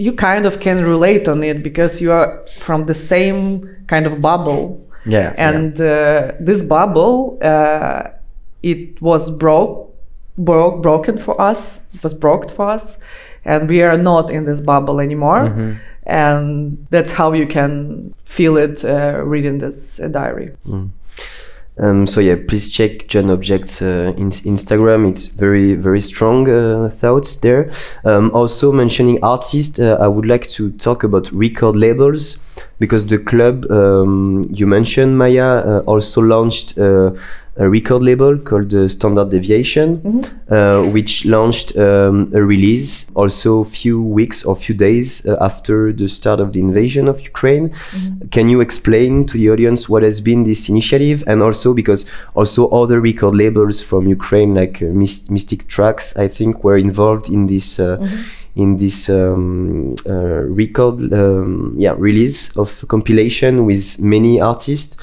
[0.00, 4.22] you kind of can relate on it because you are from the same kind of
[4.22, 4.89] bubble.
[5.06, 5.34] Yeah.
[5.36, 8.10] And uh, this bubble, uh,
[8.62, 9.94] it was broke,
[10.36, 11.82] broke, broken for us.
[11.94, 12.98] It was broke for us,
[13.44, 15.48] and we are not in this bubble anymore.
[15.48, 15.72] Mm-hmm.
[16.04, 20.52] And that's how you can feel it uh, reading this uh, diary.
[21.78, 25.08] Um, so yeah, please check John Object's uh, in Instagram.
[25.08, 27.70] It's very very strong uh, thoughts there.
[28.04, 32.36] Um, also mentioning artists, uh, I would like to talk about record labels
[32.80, 37.12] because the club um, you mentioned, Maya, uh, also launched uh,
[37.56, 43.64] a record label called uh, Standard Deviation, uh, which launched um, a release also a
[43.66, 47.74] few weeks or few days uh, after the start of the invasion of Ukraine.
[48.30, 52.68] Can you explain to the audience what has been this initiative, and also because also
[52.70, 57.46] other record labels from Ukraine like uh, Mys- Mystic Tracks, I think, were involved in
[57.46, 57.78] this.
[57.78, 57.98] Uh,
[58.56, 64.96] In this um, uh, record, um, yeah, release of compilation with many artists,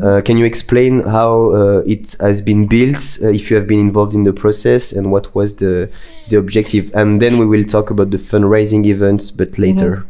[0.00, 3.80] uh, can you explain how uh, it has been built, uh, if you have been
[3.80, 5.90] involved in the process, and what was the
[6.30, 6.94] the objective?
[6.94, 10.04] And then we will talk about the fundraising events, but later.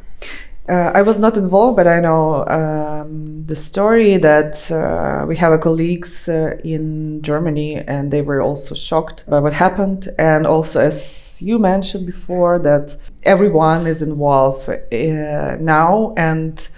[0.69, 5.53] Uh, I was not involved, but I know um, the story that uh, we have
[5.53, 10.09] a colleagues uh, in Germany, and they were also shocked by what happened.
[10.19, 16.69] And also, as you mentioned before, that everyone is involved uh, now, and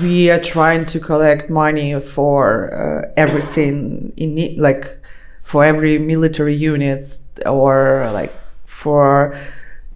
[0.00, 4.98] we are trying to collect money for uh, everything in need, like
[5.42, 8.32] for every military units or like
[8.64, 9.38] for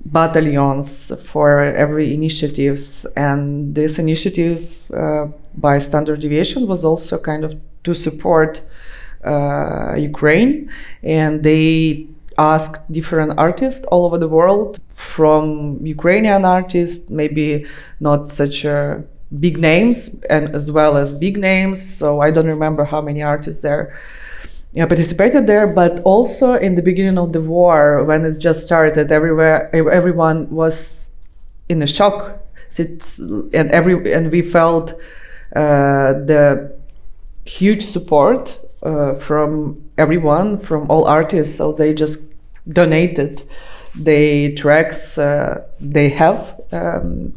[0.05, 3.07] battalions for every initiatives.
[3.17, 8.63] And this initiative uh, by standard deviation was also kind of to support
[9.25, 10.71] uh, ukraine.
[11.03, 12.07] And they
[12.39, 17.67] asked different artists all over the world from ukrainian artists maybe
[18.01, 19.03] not such a
[19.41, 21.81] big names and as well as big names.
[21.81, 23.95] So i don't remember how many artists there
[24.73, 29.11] yeah, participated there, but also in the beginning of the war, when it just started,
[29.11, 31.11] everywhere everyone was
[31.69, 32.39] in a shock,
[32.79, 34.93] and every and we felt
[35.57, 36.73] uh, the
[37.45, 41.57] huge support uh, from everyone, from all artists.
[41.57, 42.21] So they just
[42.69, 43.43] donated
[43.97, 47.35] the tracks uh, they have, um,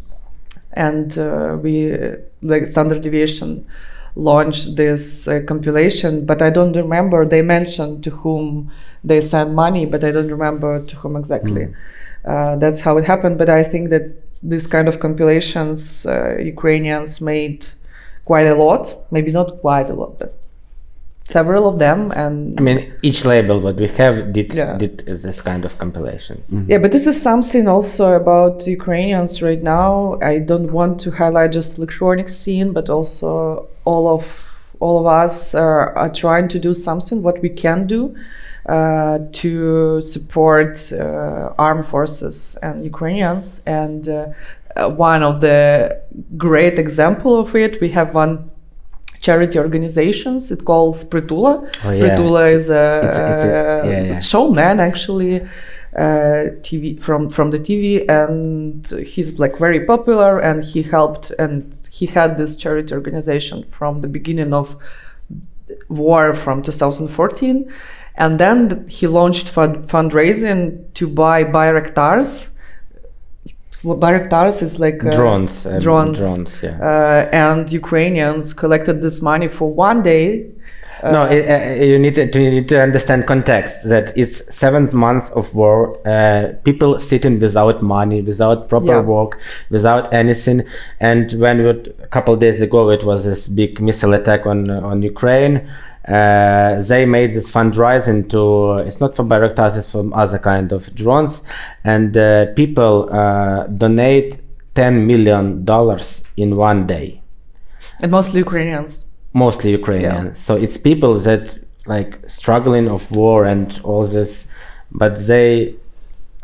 [0.74, 1.98] and uh, we
[2.41, 3.65] like standard deviation
[4.15, 8.71] launched this uh, compilation but i don't remember they mentioned to whom
[9.04, 11.73] they sent money but i don't remember to whom exactly.
[12.26, 14.04] Uh, that's how it happened but i think that
[14.43, 17.65] this kind of compilations uh, ukrainians made
[18.26, 20.42] quite a lot maybe not quite a lot but
[21.24, 24.78] several of them and I mean, each label what we have did Yeah.
[24.78, 26.46] did this kind of compilations.
[26.68, 30.20] Yeah, but this is something also about Ukrainians right now.
[30.22, 34.26] I don't want to highlight just electronic scene, but also all of
[34.82, 38.14] all of us are, are trying to do something what we can do
[38.68, 43.62] uh, to support uh, armed forces and Ukrainians.
[43.66, 44.16] And uh,
[44.76, 46.02] uh, one of the
[46.38, 48.52] great example of it, we have one
[49.28, 50.52] charity organizations.
[50.56, 51.54] It calls Pritula.
[51.86, 52.02] Oh, yeah.
[52.04, 54.20] Pritula is a, It's it's a- yeah, yeah.
[54.20, 55.36] showman actually
[56.04, 57.84] uh, TV from from the TV,
[58.20, 61.56] and he's like very popular, and he helped, and
[61.98, 64.76] he had this charity organization from the beginning of
[65.90, 67.72] war from 2014,
[68.16, 72.50] and then he launched fund- fundraising to buy Bayraktars.
[73.84, 75.65] Well, Bayraktars is like uh, drones.
[75.65, 76.19] um, drones.
[76.19, 76.54] Drones.
[76.63, 76.78] Yeah.
[76.82, 80.48] uh, and Ukrainians collected this money for one day.
[81.04, 85.30] no, it, uh, you need to, you need to understand context that it's seventh month
[85.32, 85.78] of war.
[86.08, 89.02] Uh, people sitting without money, without proper Yeah.
[89.02, 89.38] work,
[89.69, 90.63] without anything.
[91.02, 95.02] And when we, a couple days ago, it was this big missile attack on on
[95.02, 95.56] Ukraine.
[96.08, 100.94] Uh, they made this fundraising to it's not for Bayraktars, it's from other kind of
[100.96, 101.42] drones,
[101.84, 104.39] and uh, people uh, donate
[104.76, 107.22] ten million dollars in one day
[108.02, 109.06] and mostly Ukrainians.
[109.34, 110.36] mostly Ukrainian.
[110.36, 114.46] So it's people that like struggling of war and all this,
[114.92, 115.75] but they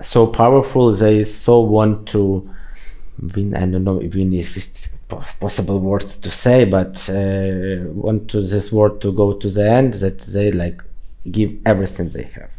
[0.01, 0.93] so powerful.
[0.93, 2.49] They so want to
[3.33, 3.55] win.
[3.55, 4.87] I don't know even if it's
[5.39, 9.93] possible words to say, but uh, want to this word to go to the end
[9.95, 10.83] that they like
[11.31, 12.51] give everything they have,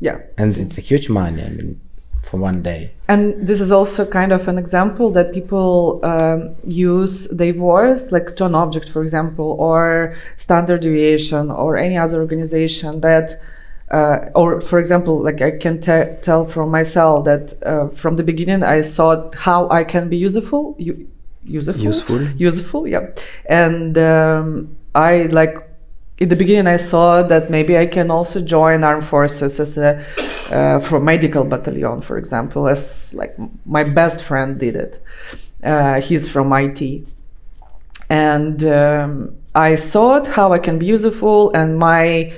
[0.00, 0.18] Yeah.
[0.36, 1.42] and it's a huge money.
[1.42, 1.80] I mean,
[2.22, 2.90] for one day.
[3.08, 8.36] And this is also kind of an example that people um, use their voice, like
[8.36, 13.36] John Object, for example, or Standard Deviation, or any other organization that
[13.90, 18.22] uh, or for example, like I can te- tell from myself that uh, from the
[18.22, 21.08] beginning I thought how I can be useful, u-
[21.50, 22.22] useful, Useful.
[22.48, 23.06] useful, yeah.
[23.48, 25.56] And um, I like
[26.18, 30.04] in the beginning I saw that maybe I can also join armed forces as a
[30.50, 33.34] uh, for medical battalion, for example, as like
[33.64, 35.00] my best friend did it.
[35.62, 36.80] Uh, he's from IT,
[38.08, 42.32] and um, I thought how I can be useful and my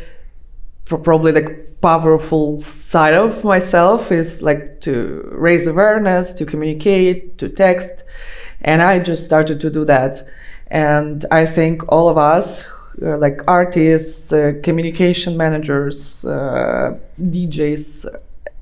[0.87, 8.05] probably like powerful side of myself is like to raise awareness to communicate to text
[8.63, 10.27] and i just started to do that.
[10.71, 12.65] And i think all of us
[13.03, 18.07] uh, like artists uh, communication managers uh, djs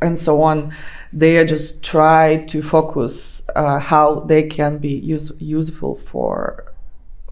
[0.00, 0.72] and so on
[1.12, 6.64] they just try to focus uh, how they can be use- useful for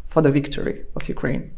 [0.06, 1.50] for the victory of ukraine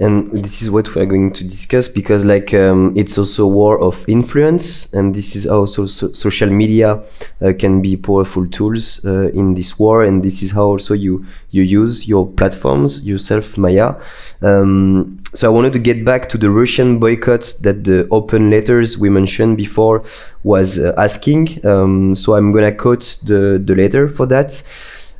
[0.00, 3.78] and this is what we are going to discuss because like um, it's also war
[3.78, 4.90] of influence.
[4.94, 7.02] And this is also so- social media
[7.42, 10.02] uh, can be powerful tools uh, in this war.
[10.02, 13.96] And this is how also you you use your platforms yourself maya.
[14.40, 18.98] Um, so i wanted to get back to the russian boycott that the open letters
[18.98, 20.02] we mentioned before
[20.42, 21.64] was uh, asking.
[21.64, 24.62] Um, so i'm gonna quote the, the letter for that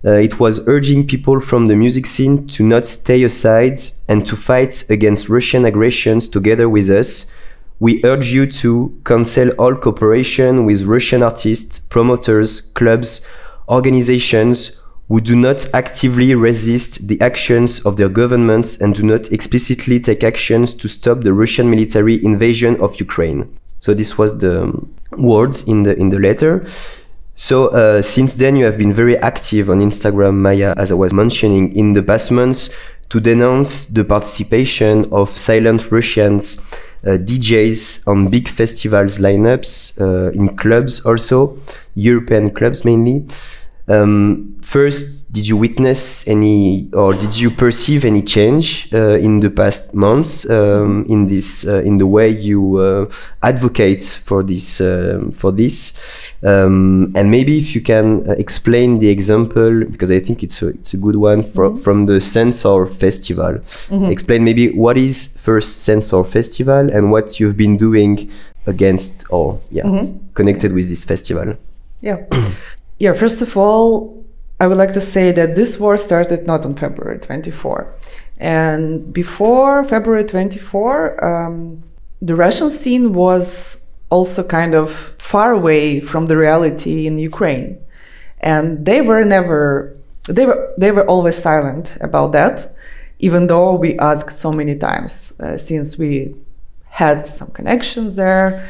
[0.05, 3.79] uh, it was urging people from the music scene to not stay aside
[4.09, 7.35] and to fight against Russian aggressions together with us.
[7.81, 13.29] We urge you to cancel all cooperation with Russian artists, promoters, clubs,
[13.69, 19.99] organizations who do not actively resist the actions of their governments and do not explicitly
[19.99, 23.59] take actions to stop the Russian military invasion of Ukraine.
[23.81, 26.65] So this was the um, words in the in the letter.
[27.41, 31.15] So uh, since then, you have been very active on Instagram, Maya, as I was
[31.15, 32.69] mentioning in the past months,
[33.09, 36.71] to denounce the participation of silent Russians,
[37.03, 41.57] uh, DJs on big festivals lineups, uh, in clubs also,
[41.95, 43.27] European clubs mainly.
[43.91, 49.51] Um, first, did you witness any, or did you perceive any change uh, in the
[49.51, 53.11] past months um, in this, uh, in the way you uh,
[53.43, 56.33] advocate for this, um for this?
[56.43, 60.69] Um, and maybe if you can uh, explain the example, because I think it's a,
[60.69, 63.59] it's a good one for, from the Sensor Festival.
[64.11, 68.31] Explain maybe what is first Sensor Festival and what you've been doing
[68.67, 71.57] against or yeah connected with this festival.
[72.03, 72.27] Yeah.
[73.01, 74.25] Yeah, first of all,
[74.61, 77.93] I would like to say that this war started not on February 24.
[78.37, 81.83] And before February 24, um,
[82.21, 87.79] the Russian scene was also kind of far away from the reality in Ukraine.
[88.41, 92.75] And they were never, they were, they were always silent about that,
[93.19, 96.35] even though we asked so many times uh, since we
[96.85, 98.69] had some connections there.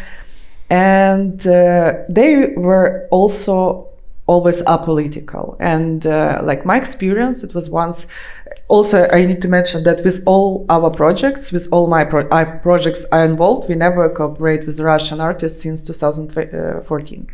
[0.68, 3.89] And uh, they were also
[4.31, 5.57] always apolitical.
[5.59, 8.07] And uh, like my experience, it was once.
[8.68, 12.28] Also, I need to mention that with all our projects, with all my pro-
[12.68, 17.26] projects I involved, we never cooperate with Russian artists since 2014.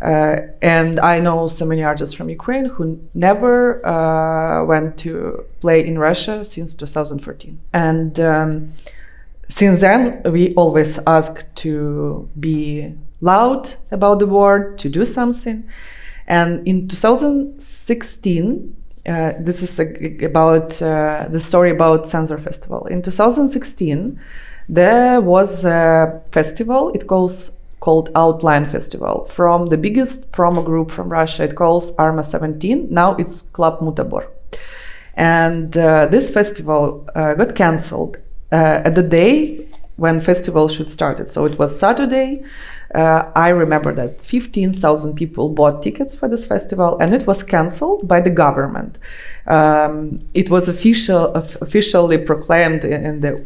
[0.00, 5.86] Uh, and I know so many artists from Ukraine who never uh, went to play
[5.86, 7.60] in Russia since 2014.
[7.72, 8.72] And um,
[9.48, 11.32] since then, we always ask
[11.64, 15.64] to be loud about the war, to do something.
[16.28, 18.76] And in 2016,
[19.06, 22.86] uh, this is a, about uh, the story about Sensor Festival.
[22.86, 24.20] In 2016,
[24.68, 26.92] there was a festival.
[26.94, 27.50] It calls
[27.80, 31.44] called Outline Festival from the biggest promo group from Russia.
[31.44, 32.88] It calls Arma 17.
[32.90, 34.28] Now it's Club Mutabor.
[35.14, 38.18] And uh, this festival uh, got cancelled
[38.52, 39.66] uh, at the day
[39.96, 41.26] when festival should start.
[41.28, 42.44] So it was Saturday.
[42.94, 48.08] Uh, I remember that 15,000 people bought tickets for this festival, and it was cancelled
[48.08, 48.98] by the government.
[49.46, 53.44] Um, it was official, of- officially proclaimed in, in the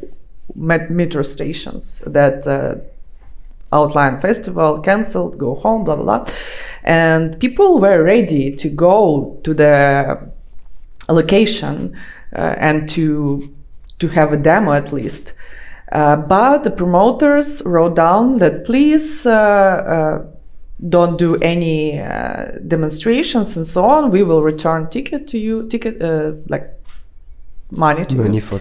[0.55, 2.77] metro stations that uh,
[3.73, 6.35] outline festival cancelled, go home, blah blah blah,
[6.85, 10.31] and people were ready to go to the
[11.09, 11.97] location
[12.37, 13.55] uh, and to
[13.99, 15.33] to have a demo at least.
[15.93, 20.27] Uh, but the promoters wrote down that please uh, uh,
[20.89, 24.11] don't do any uh, demonstrations and so on.
[24.11, 26.71] We will return ticket to you, ticket uh, like
[27.71, 28.61] money to Money you, for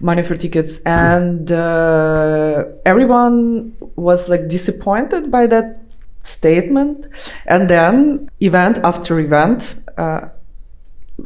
[0.00, 5.82] money for tickets, and uh, everyone was like disappointed by that
[6.22, 7.08] statement.
[7.46, 10.28] And then event after event uh,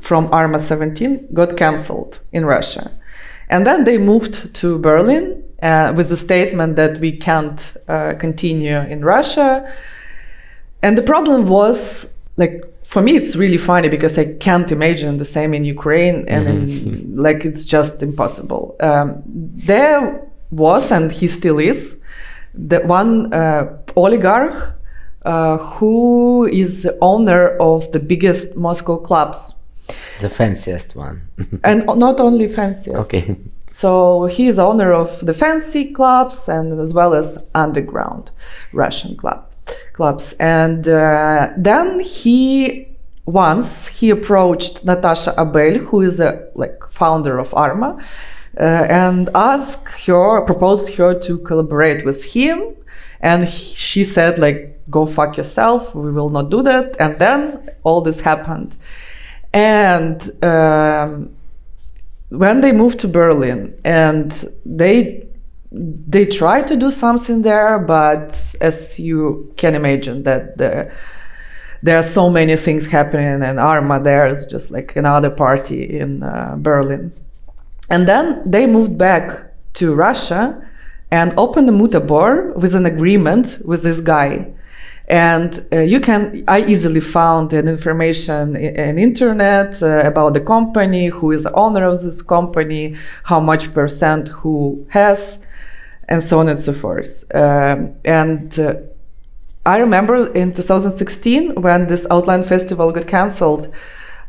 [0.00, 2.90] from Arma 17 got cancelled in Russia.
[3.52, 8.78] And then they moved to Berlin uh, with the statement that we can't uh, continue
[8.78, 9.70] in Russia.
[10.82, 15.26] And the problem was like for me it's really funny because I can't imagine the
[15.26, 18.74] same in Ukraine and in, like it's just impossible.
[18.80, 22.02] Um, there was and he still is
[22.54, 24.74] the one uh, oligarch
[25.26, 29.54] uh, who is the owner of the biggest Moscow clubs
[30.20, 31.22] The fanciest one.
[31.64, 33.14] and not only fanciest.
[33.14, 33.36] okay.
[33.66, 38.30] So he is owner of the fancy clubs and as well as underground
[38.72, 39.52] Russian club
[39.94, 40.34] clubs.
[40.34, 42.88] And uh, then he
[43.24, 47.98] once he approached Natasha Abel, who is a like founder of Arma,
[48.58, 52.74] uh, and asked her, proposed her to collaborate with him.
[53.20, 55.94] And he, she said like, "Go fuck yourself.
[55.94, 58.76] We will not do that." And then all this happened.
[59.52, 61.34] And um,
[62.30, 65.26] when they moved to Berlin and they
[65.74, 70.92] they tried to do something there, but as you can imagine that the
[71.82, 76.22] there are so many things happening and Arma there is just like another party in
[76.22, 77.12] uh, Berlin.
[77.90, 80.62] And then they moved back to Russia
[81.10, 84.46] and opened a mutabor with an agreement with this guy
[85.12, 91.08] and uh, you can i easily found an information in, internet uh, about the company
[91.08, 95.46] who is the owner of this company how much percent who has
[96.08, 97.24] and so on and so forth.
[97.34, 98.74] Um, and uh,
[99.66, 103.68] i remember in 2016 when this outline festival got cancelled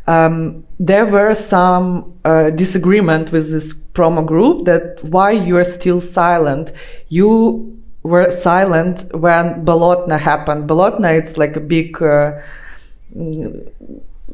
[0.05, 6.01] um, there were some uh, disagreement with this promo group that why you are still
[6.01, 6.73] silent.
[7.07, 10.70] You were silent when Bolotna happened.
[10.70, 12.39] Bolotna, it's like a big uh,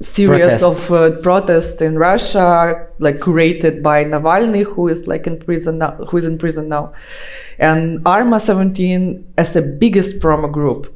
[0.02, 0.64] series Protest.
[0.64, 5.92] of uh, protests in Russia, like curated by Navalny, who is like in prison now,
[5.92, 6.94] who is in prison now.
[7.60, 10.94] And Arma 17, as the biggest promo group,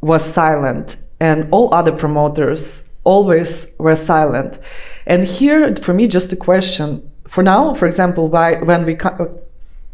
[0.00, 4.58] was silent, and all other promoters always were silent.
[5.06, 7.08] And here, for me, just a question.
[7.28, 8.96] For now, for example, why when we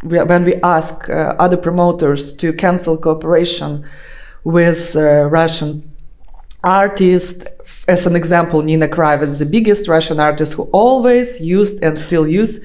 [0.02, 3.84] when we ask uh, other promoters to cancel cooperation
[4.44, 5.90] with uh, Russian
[6.62, 7.46] artists,
[7.86, 12.60] as an example, Nina Kraviz, the biggest Russian artist who always used and still use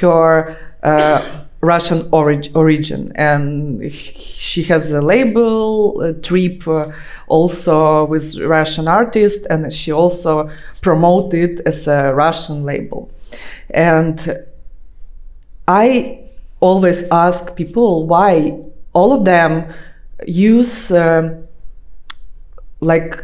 [0.00, 6.90] her uh, Russian orig- origin, and she has a label, a trip, uh,
[7.28, 13.12] also with Russian artists, and she also promoted as a Russian label,
[13.70, 14.44] and
[15.68, 16.21] I
[16.62, 18.58] always ask people why
[18.94, 19.72] all of them
[20.26, 21.46] use um,
[22.80, 23.22] like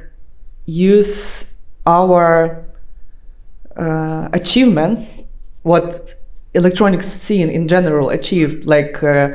[0.67, 2.65] use our
[3.77, 5.31] uh, achievements
[5.63, 6.15] what
[6.55, 9.29] electronic scene in general achieved like uh,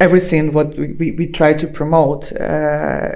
[0.00, 3.10] everything what we, we, we try to promote uh,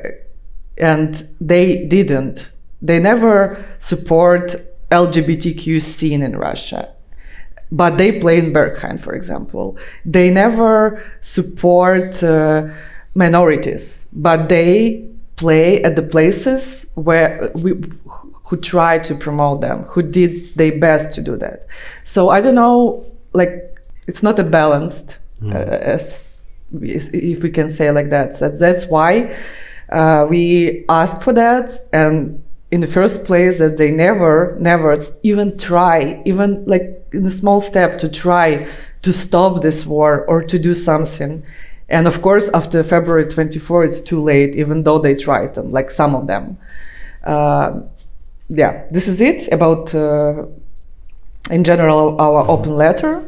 [0.79, 2.51] and they didn't.
[2.81, 4.57] They never support
[4.91, 6.93] lgbtq scene in russia
[7.73, 9.77] but they play in Berghain, for example.
[10.05, 12.69] They never support uh,
[13.15, 17.73] minorities, but they play at the places where we
[18.45, 21.65] who try to promote them, who did their best to do that.
[22.03, 26.41] So I don't know, like it's not a balanced, uh, as
[26.73, 28.35] if we can say like that.
[28.35, 29.37] So that's why
[29.91, 35.59] uh, we ask for that and in the first place that they never never even
[35.59, 38.67] try even like in a small step to try
[39.03, 41.43] to stop this war or to do something.
[41.89, 45.91] And of course after february 24 it's too late even though they tried them like
[45.91, 46.59] some of them.
[47.25, 47.81] Uh,
[48.49, 50.45] yeah this is it about uh,
[51.51, 53.23] in general our open letter.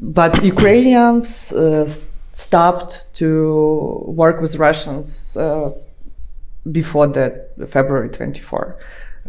[0.00, 1.88] But ukrainians uh,
[2.32, 5.70] stopped to work with russians uh,
[6.72, 8.76] before the February 24,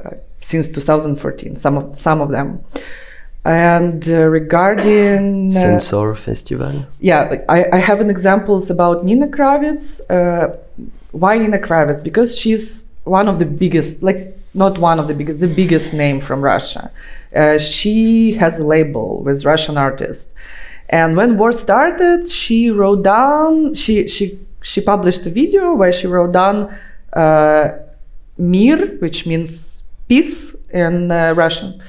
[0.03, 0.09] uh,
[0.39, 1.55] since 2014.
[1.55, 2.63] Some of some of them,
[3.47, 6.85] and uh, regarding uh, Sensor Festival.
[6.99, 10.01] yeah, like, I, I have an examples about Nina Kraviz.
[10.09, 10.55] Uh,
[11.11, 12.03] why Nina Kraviz?
[12.03, 16.19] Because she's one of the biggest, like not one of the biggest, the biggest name
[16.19, 16.91] from Russia.
[17.33, 20.33] Uh, she has a label with Russian artists,
[20.89, 23.73] and when war started, she wrote down.
[23.73, 26.75] She she she published a video where she wrote down
[28.37, 31.81] "Mir," which means peace in uh, Russian,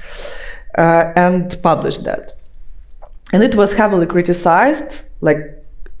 [0.77, 2.33] uh, and published that.
[3.33, 5.39] And it was heavily criticized like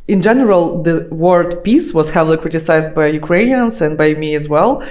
[0.07, 4.83] in general the word peace was heavily criticized by ukrainians and by me as well.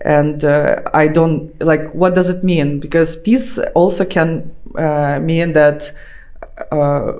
[0.00, 2.80] And uh, i don't like what does it mean?
[2.80, 5.90] Because peace also can uh, mean that
[6.72, 7.12] uh,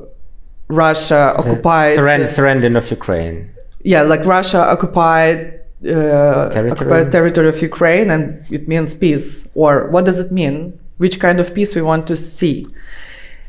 [0.69, 3.51] Russia occupied Surrender, uh, of Ukraine.
[3.83, 6.71] yeah, like Russia occupied uh, Territory.
[6.71, 9.49] occupies territory of Ukraine, and it means peace.
[9.55, 10.79] Or what does it mean?
[10.99, 12.67] Which kind of peace we want to see?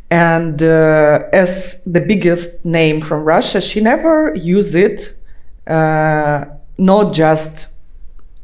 [0.10, 5.18] And uh, as the biggest name from Russia, she never used it,
[5.68, 6.46] uh,
[6.78, 7.68] not just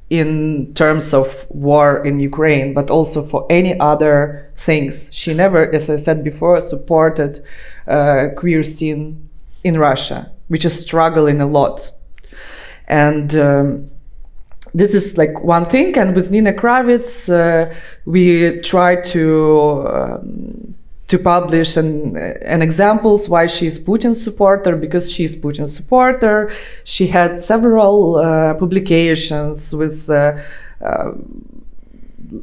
[0.10, 5.10] in terms of war in Ukraine, but also for any other things.
[5.14, 7.44] She never, as I said before, supported
[7.88, 9.30] uh, queer scene
[9.64, 11.94] in Russia, which is struggling a lot.
[12.88, 13.90] And um,
[14.74, 15.98] this is like one thing.
[15.98, 17.74] And with Nina Kraviz, uh,
[18.06, 20.74] we try to um,
[21.12, 26.50] to publish an, an examples why she's Putin supporter because she's Putin supporter.
[26.86, 30.38] She had several uh, publications with uh,
[30.80, 31.12] uh,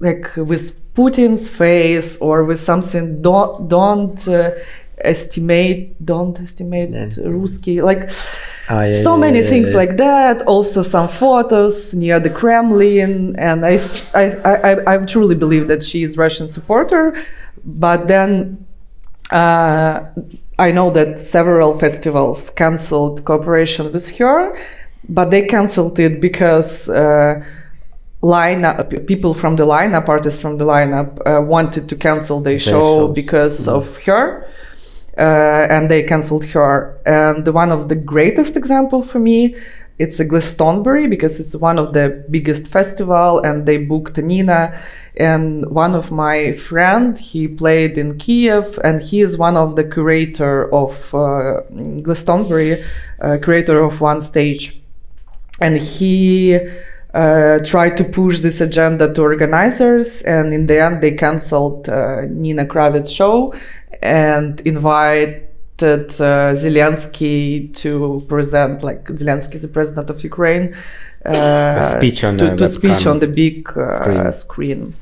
[0.01, 4.51] like with Putin's face or with something don't don't uh,
[5.01, 7.09] estimate don't estimate Yeah.
[7.25, 7.83] Ruski.
[7.83, 8.11] Like
[8.71, 10.43] Ah, yeah, so yeah, many things like that.
[10.43, 13.35] Also some photos near the kremlin.
[13.39, 13.79] And I,
[14.15, 17.15] I, I, I truly believe that she is russian supporter.
[17.65, 18.67] But then
[19.31, 20.01] uh,
[20.59, 24.57] i know that several festivals canceled cooperation with her.
[25.09, 27.43] But they canceled it because uh,
[28.23, 33.07] lineup people from the lineup artists from the lineup uh, wanted to cancel their show
[33.07, 33.15] shows.
[33.15, 34.47] because of her
[35.19, 36.99] and they canceled her.
[37.05, 39.57] And one of the greatest example for me
[39.99, 44.81] it's a Glastonbury because it's one of the biggest festival and they booked Nina.
[45.17, 49.83] And one of my friend he played in Kiev and he is one of the
[49.83, 51.63] curator of uh,
[52.03, 52.81] Glastonbury
[53.21, 54.81] uh, creator of one stage.
[55.61, 56.61] And he
[57.13, 62.21] uh, tried to push this agenda to organizers and in the end they canceled uh,
[62.29, 63.53] nina kraviz show
[64.03, 65.45] and invited
[66.21, 70.75] uh, zelensky to present like zelensky is the president of ukraine
[71.25, 74.33] uh, speech on to, the to speech on the big uh, screen.
[74.33, 74.95] screen,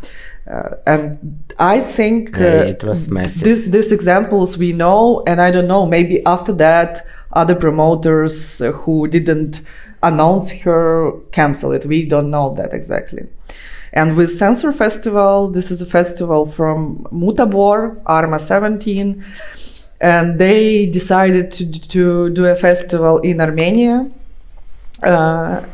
[0.48, 1.18] Uh, and
[1.58, 3.42] I think Yeah, uh, it was massive.
[3.42, 9.08] this, these examples we know, and I don't know, maybe after that, other promoters who
[9.08, 9.60] didn't
[10.02, 11.84] announce her cancel it.
[11.84, 13.26] We don't know that exactly.
[13.96, 19.24] And with Sensor Festival, this is a festival from Mutabor, Arma 17,
[20.02, 24.10] and they decided to, to do a festival in Armenia
[25.02, 25.64] uh,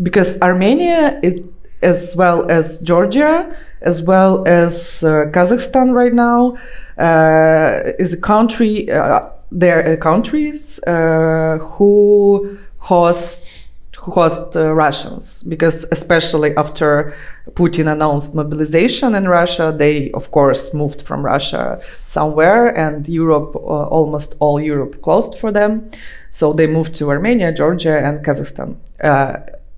[0.00, 1.42] because Armenia, is,
[1.82, 6.56] as well as Georgia, as well as uh, Kazakhstan right now,
[6.98, 8.88] uh, is a country.
[8.88, 13.65] Uh, there are countries uh, who host
[14.12, 17.14] host uh, Russians because especially after
[17.52, 23.88] Putin announced mobilization in Russia, they of course moved from Russia somewhere, and Europe, uh,
[23.88, 25.90] almost all Europe, closed for them.
[26.30, 28.76] So they moved to Armenia, Georgia, and Kazakhstan.
[29.02, 29.36] Uh,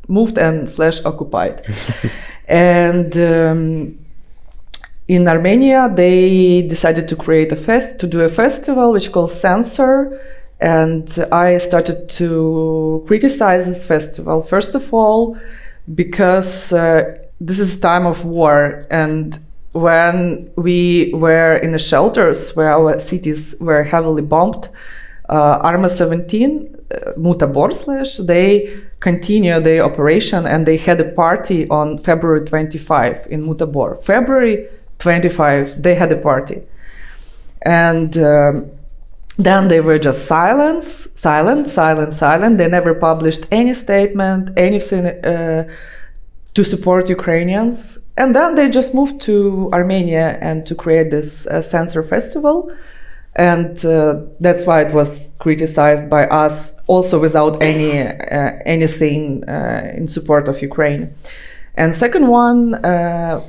[0.09, 1.63] moved and slash occupied,
[2.49, 3.17] and.
[3.17, 3.99] Um,
[5.09, 10.21] in Armenia, they decided to create a fest to do a festival which called Sensor,
[10.61, 15.39] and I started to criticize this festival first of all
[15.95, 18.87] because uh, this is a time of war.
[18.91, 19.39] And
[19.73, 24.69] when we were in the shelters where our cities were heavily bombed
[25.29, 31.69] uh, Arma 17 uh, Mutabor slash they continue their operation and they had a party
[31.69, 36.63] on February 25 in Mutabor February 25 they had a party.
[37.63, 38.71] And um,
[39.39, 45.65] then they were just silence silent silent silent they never published any statement anything uh,
[46.59, 47.99] to support ukrainians.
[48.17, 52.57] And then they just moved to armenia and to create this uh, sensor festival.
[53.37, 59.93] And uh, that's why it was criticized by us also without any uh, anything uh,
[59.99, 61.15] in support of ukraine.
[61.77, 63.41] And second one uh,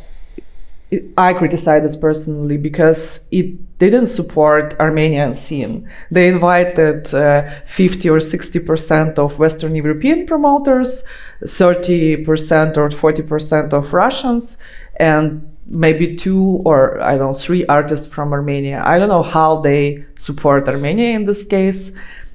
[1.18, 5.88] I criticized it personally because it didn't support Armenian scene.
[6.10, 11.04] They invited uh, 50 or 60 percent of Western European promoters,
[11.46, 14.58] 30 percent or 40 percent of Russians,
[14.96, 18.82] and maybe two or I don't know three artists from Armenia.
[18.84, 21.92] I don't know how they support Armenia in this case,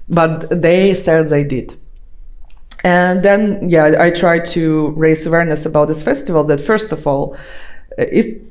[0.08, 1.76] but they said they did.
[2.84, 6.44] And then, yeah, I tried to raise awareness about this festival.
[6.44, 7.34] That first of all,
[7.98, 8.42] it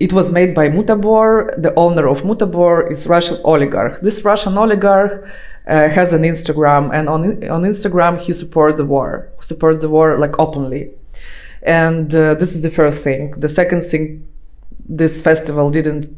[0.00, 1.50] it was made by Mutabor.
[1.62, 4.00] The owner of Mutabor is Russian oligarch.
[4.00, 5.24] This Russian oligarch
[5.68, 10.18] uh, has an Instagram, and on on Instagram he supports the war, supports the war
[10.18, 10.90] like openly.
[11.62, 13.32] And uh, this is the first thing.
[13.38, 14.26] The second thing,
[14.88, 16.08] this festival didn't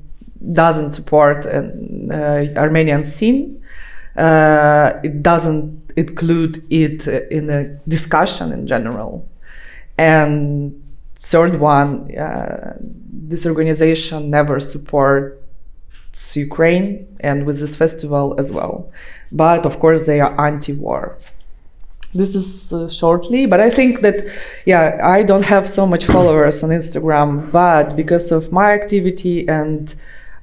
[0.53, 3.61] doesn't support an uh, Armenian scene.
[4.17, 9.29] uh, it doesn't include it in a discussion in general.
[9.99, 10.83] And
[11.17, 18.91] third one, uh, this organization never supports Ukraine and with this festival as well.
[19.33, 21.19] But of course, they are anti-war.
[22.15, 24.25] This is uh, shortly, but I think that,
[24.67, 29.93] yeah, I don't have so much followers on Instagram, but because of my activity and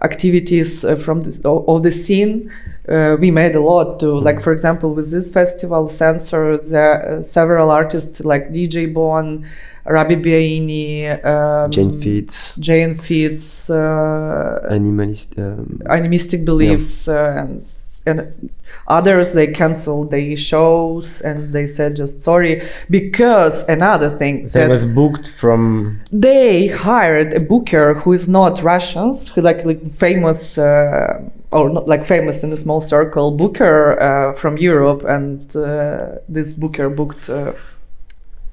[0.02, 2.52] activities uh, from the, of the scene,
[2.90, 7.22] uh, we made a lot to like for example with this festival Sensor there uh,
[7.22, 9.46] several artists like dj bon
[9.86, 15.38] rabbi biaini um, Jane Fitz, jane fitz uh, animalist.
[15.38, 17.64] Um, animistic beliefs uh, and
[18.06, 18.50] and
[18.88, 24.70] others they canceled their shows and they said just sorry because another thing They that
[24.70, 30.58] was booked from they hired a booker who is not Russians, who like, like famous
[30.58, 31.22] uh,
[31.52, 36.54] or not like famous in a small circle booker uh, from Europe, and uh, this
[36.54, 37.54] booker booked uh,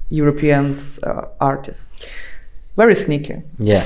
[0.09, 2.11] Europeans uh, artists.
[2.75, 3.41] Very sneaky.
[3.57, 3.85] yeah.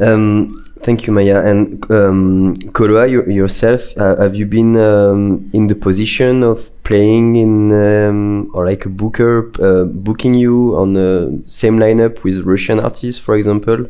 [0.00, 1.42] Um, thank you, Maya.
[1.44, 7.36] And um, Koloah, you, yourself, uh, have you been um, in the position of playing
[7.36, 12.80] in, um, or like a booker uh, booking you on the same lineup with Russian
[12.80, 13.86] artists, for example?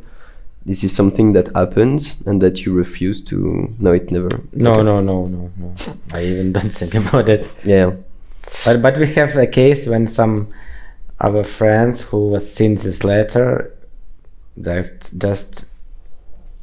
[0.67, 3.75] This is something that happens and that you refuse to.
[3.79, 4.29] No, it never.
[4.53, 4.83] No, Okay.
[4.83, 5.73] no, no, no, no.
[6.13, 7.47] I even don't think about it.
[7.65, 7.93] Yeah.
[8.65, 10.49] But but we have a case when some
[11.21, 13.73] our friends who was seen this letter
[14.61, 15.65] just just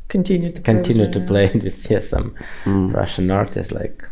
[0.08, 2.34] Continue to play with continue me, to play with yeah, some
[2.66, 2.93] Mm.
[2.93, 4.03] Russian artists like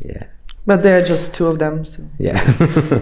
[0.00, 0.24] yeah
[0.66, 1.84] But there are just two of them.
[1.84, 2.02] So.
[2.18, 2.38] yeah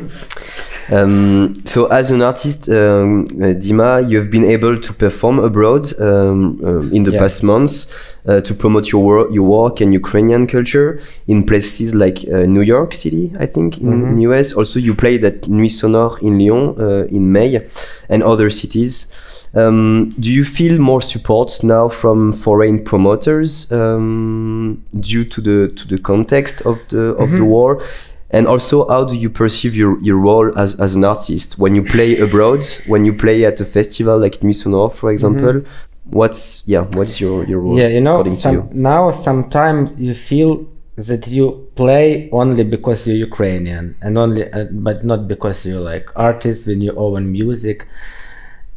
[0.89, 5.93] Um, so, as an artist, um, uh, Dima, you have been able to perform abroad
[6.01, 7.18] um, um, in the Yeah.
[7.18, 12.18] past months uh, to promote your work, your work and Ukrainian culture in places like
[12.32, 14.53] uh, New York City, I think, in, in US.
[14.53, 17.66] Also, you played at Nuits Sonores in Lyon uh, in May,
[18.09, 19.07] and other cities.
[19.55, 25.88] Um, do you feel more support now from foreign promoters um, due to the to
[25.88, 27.82] the context of the of the war?
[28.30, 31.84] And also, how do you perceive your, your role as, as an artist when you
[31.84, 35.62] play abroad, when you play at a festival like Nuits Sonores, for example?
[36.11, 37.78] What's yeah, what's your your role?
[37.78, 38.68] yeah you know according to some, you?
[38.72, 40.66] now sometimes you feel
[40.97, 46.07] that you play only because you're Ukrainian and only uh, but not because you're like
[46.14, 47.88] artist when you own music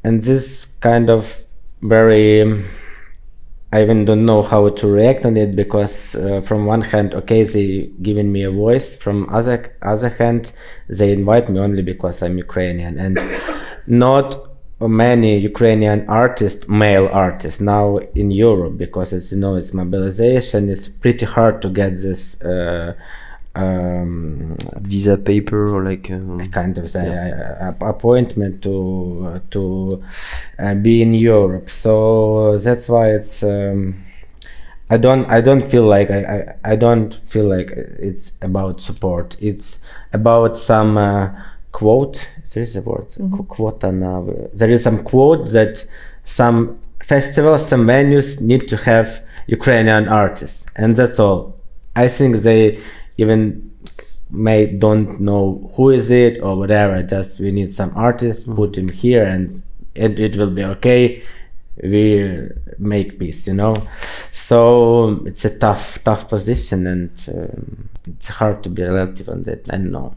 [0.04, 1.46] and this kind of
[1.82, 2.64] very
[3.72, 7.44] I even don't know how to react on it because uh, from one hand, okay,
[7.44, 8.96] they giving me a voice.
[8.96, 10.52] From other other hand,
[10.88, 13.20] they invite me only because I'm Ukrainian, and
[13.88, 14.50] not
[14.82, 20.70] many Ukrainian artists, male artists, now in Europe because as you know, it's mobilization.
[20.70, 22.42] It's pretty hard to get this.
[22.42, 22.96] Uh,
[23.56, 30.04] um, Visa paper or like um, kind of uh, app- appointment to to
[30.58, 31.70] uh, be in Europe.
[31.70, 33.44] So that's why it's.
[33.44, 33.96] Um,
[34.90, 35.26] I don't.
[35.26, 36.72] I don't feel like I, I.
[36.72, 39.36] I don't feel like it's about support.
[39.40, 39.80] It's
[40.14, 41.30] about some uh,
[41.72, 42.28] quote.
[42.54, 43.08] There is a word.
[43.48, 44.28] Quota now.
[44.54, 45.86] There is some quote that
[46.26, 51.56] some festivals, some venues need to have Ukrainian artists, and that's all.
[51.96, 52.80] I think they
[53.22, 53.72] even
[54.30, 57.02] may don't know who is it or whatever.
[57.04, 59.64] Just we need some artist, put him here, and
[59.96, 61.24] it, it will be okay.
[61.82, 63.76] We make peace, you know.
[64.32, 69.62] So it's a tough, tough position, and um, it's hard to be relative on that.
[69.74, 70.14] I know.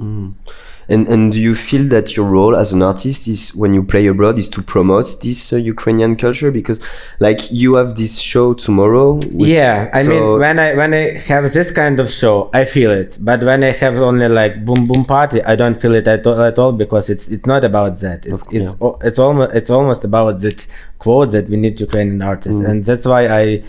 [0.89, 4.07] And and do you feel that your role as an artist is when you play
[4.07, 6.81] abroad is to promote this uh, Ukrainian culture because
[7.21, 9.15] like you have this show tomorrow.
[9.33, 12.65] which- yeah, I so- mean, when I when I have this kind of show, I
[12.65, 13.17] feel it.
[13.21, 16.41] But when I have only like boom boom party, I don't feel it at all,
[16.41, 18.27] at all because it's it's not about that.
[18.27, 18.87] It's it's yeah.
[18.87, 20.67] o- it's almost it's almost about that
[20.99, 22.69] quote that we need Ukrainian artists, Mm.
[22.69, 23.63] and that's why I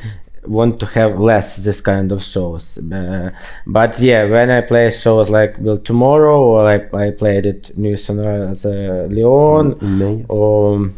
[0.47, 2.77] want to have less this kind of shows.
[2.77, 3.31] Uh,
[3.65, 8.07] but yeah, when I play shows like well tomorrow, or I I played it Nuits
[8.07, 10.25] Sonores as a Lyon, in May.
[10.29, 10.89] or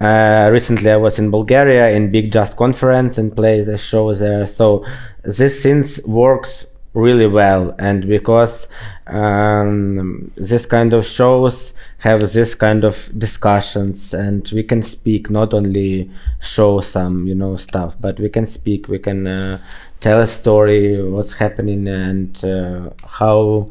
[0.00, 4.46] uh, recently I was in Bulgaria in Big Just conference and played a show there.
[4.46, 4.84] So
[5.24, 8.68] this since works really well, and because
[9.06, 15.54] um, this kind of shows have this kind of discussions, and we can speak not
[15.54, 19.58] only show some you know stuff, but we can speak, we can uh,
[20.00, 23.70] tell a story, what's happening, and uh, how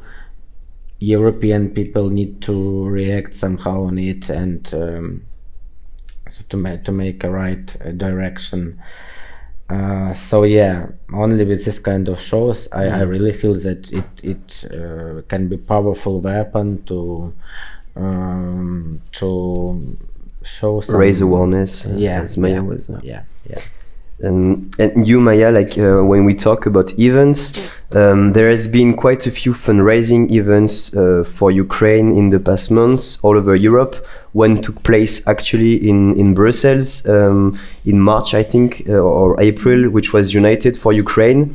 [0.99, 5.25] European people need to react somehow on it and um,
[6.29, 8.79] so to make to make a right uh, direction.
[9.71, 14.09] Uh, so yeah, only with this kind of shows, I, I really feel that it
[14.23, 17.33] it uh, can be powerful weapon to
[17.95, 19.97] um, to
[20.43, 21.85] show some, Raise awareness.
[21.85, 22.89] uh, Yeah, as Maya yeah, was.
[23.03, 23.61] yeah, yeah.
[24.23, 28.95] And, and you, Maya, like uh, when we talk about events, um, there has been
[28.95, 34.05] quite a few fundraising events uh, for Ukraine in the past months all over Europe.
[34.33, 39.89] One took place actually in in Brussels um, in March, I think, uh, or April,
[39.89, 41.53] which was United for Ukraine.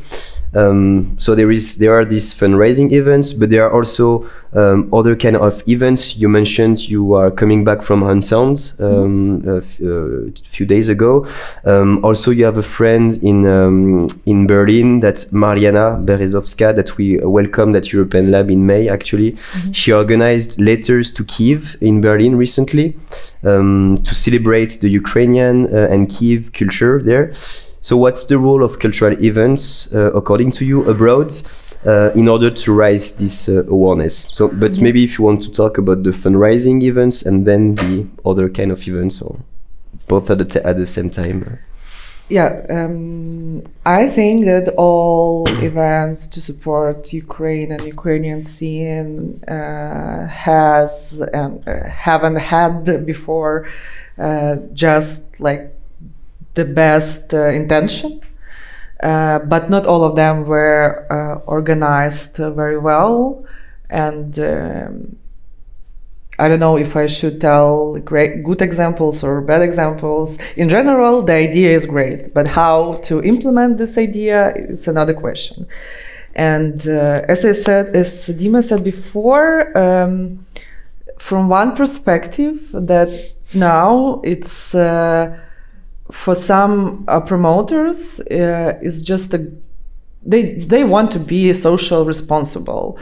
[0.55, 5.15] Um, so there is there are these fundraising events, but there are also um, other
[5.17, 6.17] kind of events.
[6.17, 11.27] You mentioned you are coming back from Unsound um, a uh, few days ago.
[11.65, 17.19] Um, also, you have a friend in um, in Berlin, that's Mariana Berezovska, that we
[17.19, 18.89] welcomed at European Lab in May.
[18.89, 19.37] Actually,
[19.73, 22.97] she organized letters to Kiev in Berlin recently
[23.45, 27.33] um, to celebrate the Ukrainian uh, and Kiev culture there.
[27.81, 31.33] So, what's the role of cultural events, uh, according to you, abroad,
[31.85, 34.17] uh, in order to raise this uh, awareness?
[34.17, 38.07] So, but maybe if you want to talk about the fundraising events and then the
[38.25, 39.39] other kind of events, or
[40.09, 41.59] both at the t- at the same time.
[42.29, 51.21] Yeah, um, I think that all events to support Ukraine and Ukrainian scene uh, has
[51.33, 53.69] and uh, haven't had before
[54.19, 55.76] uh, just like
[56.57, 58.21] the best uh, intention.
[59.03, 63.45] Uh, but not all of them were uh, organized uh, very well,
[63.91, 65.17] and um,
[66.39, 70.39] I don't know if I should tell great good examples or bad examples.
[70.57, 75.67] In general, the idea is great, but how to implement this idea is another question.
[76.35, 80.47] And uh, as I said, as Dima said before, um,
[81.19, 83.09] from one perspective, that
[83.55, 85.39] now it's uh,
[86.13, 89.51] for some uh, promoters uh, is just a
[90.27, 92.99] they they want to be social responsible.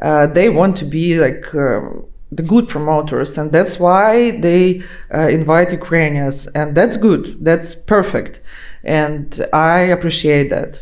[0.00, 4.82] Uh, they want to be like um, the good promoters, and that's why they
[5.12, 7.36] uh, invite Ukrainians, and that's good.
[7.44, 8.40] That's perfect,
[8.84, 10.80] and I appreciate that.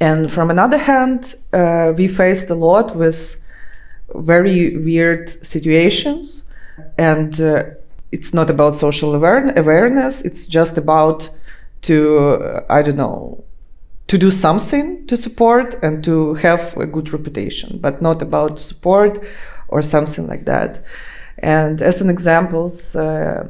[0.00, 3.44] And from another hand, uh, we faced a lot with
[4.14, 6.48] very weird situations,
[6.96, 7.64] and uh,
[8.12, 10.22] it's not about social aware- awareness.
[10.22, 11.28] It's just about
[11.82, 13.44] to uh, I don't know
[14.10, 19.22] to do something to support and to have a good reputation, but not about support
[19.68, 20.80] or something like that.
[21.38, 23.46] And as an examples, uh,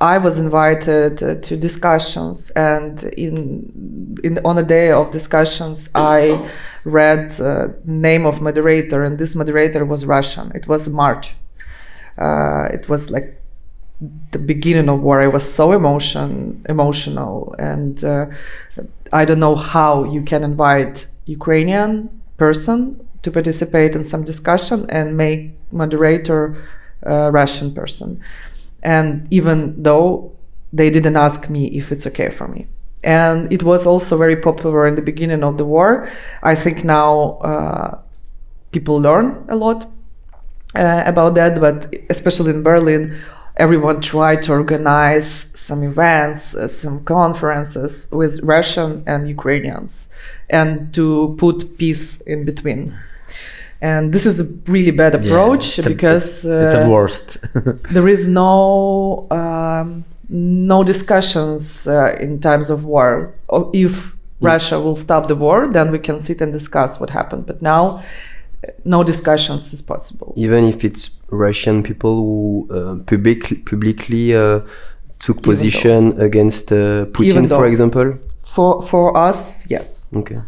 [0.00, 6.50] was invited uh, to discussions, and in, in on a day of discussions, I
[6.84, 10.52] read uh, name of moderator, and this moderator was Russian.
[10.54, 11.34] It was March.
[12.20, 13.40] Uh, it was like
[14.32, 15.20] the beginning of war.
[15.20, 18.26] I was so emotion emotional, and uh,
[19.12, 22.78] I don't know how you can invite Ukrainian person
[23.22, 26.56] to participate in some discussion and make moderator
[27.06, 28.20] uh, Russian person.
[28.82, 30.32] And even though
[30.72, 32.66] they didn't ask me if it's okay for me.
[33.02, 36.10] And it was also very popular in the beginning of the war.
[36.42, 37.98] I think now uh,
[38.72, 39.86] people learn a lot
[40.74, 43.16] uh, about that, but especially in Berlin,
[43.56, 50.08] everyone tried to organize some events, uh, some conferences with Russian and Ukrainians,
[50.48, 52.94] and to put peace in between.
[53.82, 57.38] And this is a really bad approach it's a- because it's uh, the worst.
[57.90, 63.34] there is no um, no discussions uh, in times of war.
[63.48, 67.46] Or if Russia will stop the war, then we can sit and discuss what happened.
[67.46, 68.02] But now,
[68.84, 70.32] no discussions is possible.
[70.36, 74.60] Even if it's Russian people who uh, public, publicly uh,
[75.18, 78.14] took position against uh, Putin, Even for example.
[78.42, 80.08] For for us, yes.
[80.14, 80.40] Okay.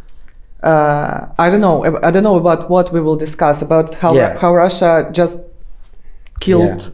[0.62, 1.84] Uh, I don't know.
[2.02, 4.38] I don't know about what we will discuss about how Yeah.
[4.38, 5.38] how Russia just
[6.40, 6.90] killed.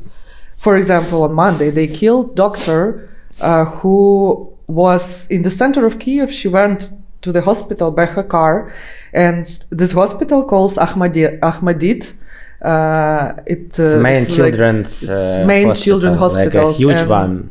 [0.59, 3.09] For example, on Monday they killed doctor
[3.41, 6.33] uh, who was in the center of Kiev.
[6.33, 6.91] She went
[7.23, 8.73] to the hospital by her car,
[9.13, 12.13] and this hospital calls Ahmadi- Okhmatdyt.
[12.61, 17.01] Uh, it uh, main it's like- children's it's uh, main hospital, children like a huge
[17.01, 17.51] and- one.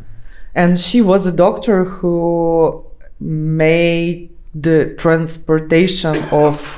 [0.55, 2.83] and she was a doctor who
[3.19, 6.77] made the transportation of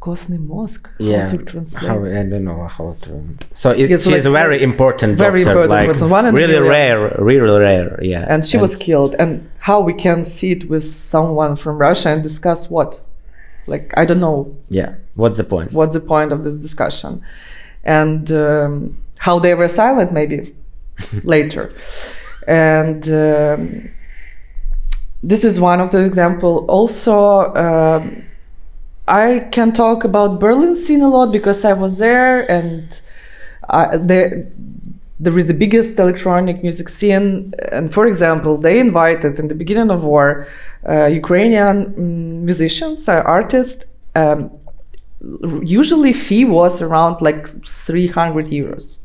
[0.00, 0.86] Kostny mozg.
[0.98, 1.84] Yeah, How to translate?
[1.90, 3.24] how, I don't know how to.
[3.54, 6.58] So it, Yes, she's like a very important very doctor, important like person, one really
[6.58, 7.98] rare, really rare.
[8.02, 9.16] Yeah, and she was killed.
[9.18, 13.00] And how we can sit with someone from Russia and discuss what?
[13.66, 15.72] Like I don't know Yeah, what's the point?
[15.72, 17.20] what's the point of this discussion,
[17.84, 20.54] and um, how they were silent maybe
[21.24, 21.70] later,
[22.46, 23.08] and.
[23.10, 23.90] Um,
[25.20, 26.64] this is one of the example.
[26.68, 28.22] Also, um,
[29.08, 33.00] I can talk about Berlin scene a lot because I was there and
[33.68, 34.46] I, there
[35.20, 37.52] there is the biggest electronic music scene.
[37.72, 40.46] And for example, they invited in the beginning of war
[40.88, 43.86] uh, Ukrainian mm, musicians, uh, artists.
[44.14, 44.50] Um,
[45.62, 48.98] usually fee was around like 300 euros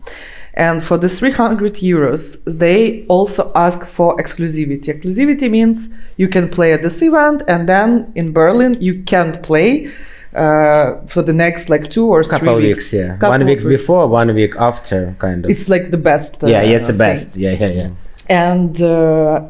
[0.56, 6.74] and for the 300 euros they also ask for exclusivity exclusivity means you can play
[6.74, 9.90] at this event and then in berlin you can't play
[10.36, 13.60] uh, for the next like two or couple three weeks, weeks yeah Couple one week
[13.60, 13.64] weeks.
[13.82, 16.94] before one week after kind of it's like the best uh, yeah, yeah, it's the
[16.94, 16.98] thing.
[16.98, 17.36] best.
[17.36, 17.90] Yeah, yeah, yeah.
[18.30, 19.42] and uh,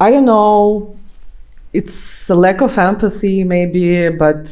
[0.00, 0.96] i don't know
[1.72, 4.44] it's a lack of empathy maybe but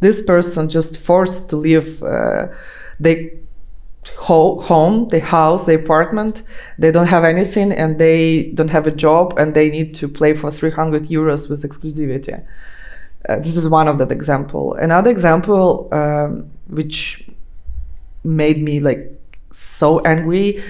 [0.00, 2.46] this person just forced to leave uh,
[2.98, 3.32] they
[4.18, 6.42] ho- home the house the apartment.
[6.78, 10.34] They don't have anything and they don't have a job and they need to play
[10.34, 12.44] for 300 euros with exclusivity.
[13.28, 14.74] Uh, this is one of that example.
[14.74, 17.28] Another example um, which
[18.24, 19.12] made me like
[19.50, 20.62] so angry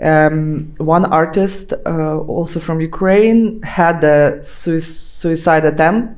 [0.00, 6.16] um, one artist uh, also from ukraine had a sui- suicide attempt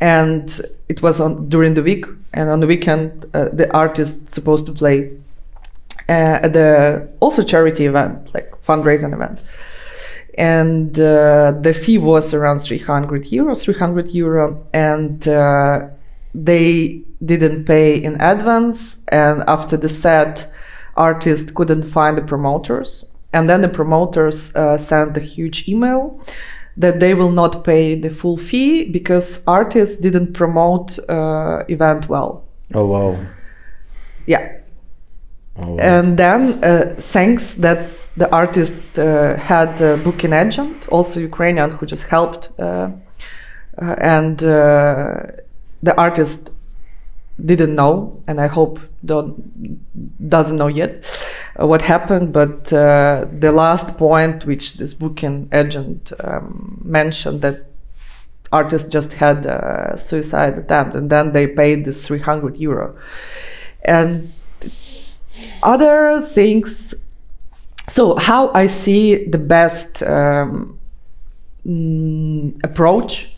[0.00, 4.66] and it was on during the week and on the weekend uh, the artist supposed
[4.66, 5.10] to play
[6.12, 9.42] uh, at the also charity event like fundraising event.
[10.36, 14.66] And uh, the fee was around 300 euros 300 euro.
[14.74, 15.88] And uh,
[16.34, 19.04] they didn't pay in advance.
[19.08, 20.52] And after the set
[20.96, 23.14] artist couldn't find the promoters.
[23.32, 26.20] And then the promoters uh, sent a huge email
[26.76, 32.44] that they will not pay the full fee because artists didn't promote uh, event well.
[32.74, 33.26] Oh wow.
[34.26, 34.61] Yeah
[35.56, 41.70] oh, and then uh, thanks that the artist uh, had a booking agent also ukrainian
[41.70, 42.90] who just helped uh,
[43.78, 46.50] and the artist
[47.44, 49.34] didn't know and i hope don't
[50.28, 51.04] doesn't know yet
[51.60, 57.64] uh, what happened but uh, the last point which this booking agent um, mentioned that
[58.52, 62.94] artist just had a suicide attempt and then they paid this 300 euro.
[63.84, 64.32] And
[65.62, 66.94] other things.
[67.88, 70.78] So how i see the best um,
[71.66, 73.36] mm, approach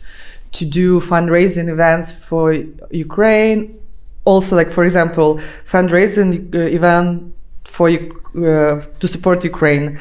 [0.51, 2.53] to do fundraising events for
[2.91, 3.77] ukraine
[4.23, 7.33] also like for example fundraising uh, event
[7.65, 9.99] for uh, to support ukraine.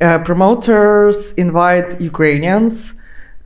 [0.00, 2.94] Uh, promoters invite ukrainians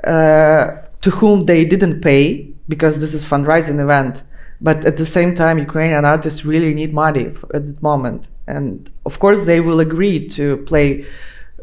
[0.04, 4.22] uh, to whom they didn't pay because this is fundraising event
[4.60, 8.28] but at the same time ukrainian artists really need money at the moment.
[8.46, 11.06] And of course they will agree to play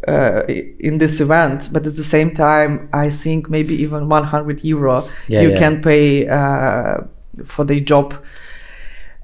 [0.07, 0.43] uh,
[0.79, 1.69] in this event.
[1.71, 5.59] But at the same time i think maybe even 100 euro Yeah, you yeah.
[5.59, 6.97] can pay uh,
[7.45, 8.13] for the job.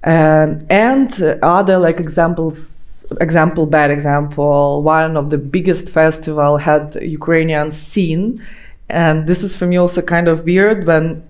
[0.03, 1.09] Um, and
[1.41, 8.41] other like examples example bad example one of the biggest festival had ukrainian scene.
[8.89, 11.24] And this is for me also kind of weird when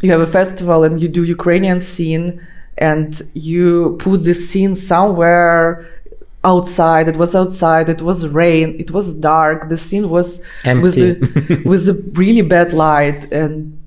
[0.00, 2.44] you have a festival and you do ukrainian scene
[2.78, 5.86] and you put this scene somewhere
[6.44, 7.06] outside.
[7.06, 7.88] It was outside.
[7.88, 8.74] It was rain.
[8.80, 9.68] It was dark.
[9.68, 11.54] The scene was with Empty.
[11.54, 13.78] a, with a really bad light and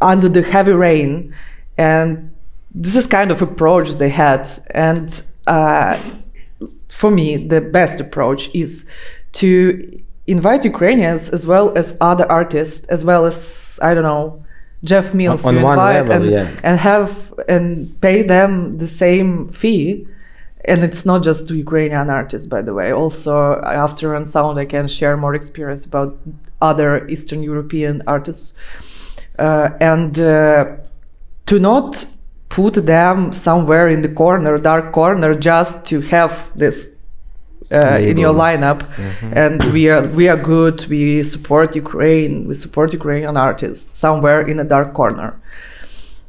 [0.00, 1.34] under the heavy rain.
[1.78, 2.34] And
[2.74, 4.50] this is kind of approach they had.
[4.72, 5.98] And uh,
[6.92, 8.88] for me the best approach is
[9.32, 14.41] to invite ukrainians as well as other artists as well as i don't know
[14.84, 16.60] jeff mills on you one invite level, and, yeah.
[16.62, 20.06] and have and pay them the same fee.
[20.64, 22.92] And it's not just to ukrainian artists by the way.
[22.92, 26.16] Also after Unsound i can share more experience about
[26.60, 28.54] other eastern european artists.
[29.38, 30.76] Uh, and uh,
[31.46, 32.04] to not
[32.48, 36.96] put them somewhere in the corner dark corner just to have this
[37.72, 38.82] uh, in your lineup.
[39.34, 40.86] And we are we are good.
[40.86, 42.46] We support ukraine.
[42.48, 45.40] We support ukrainian artists somewhere in a dark corner.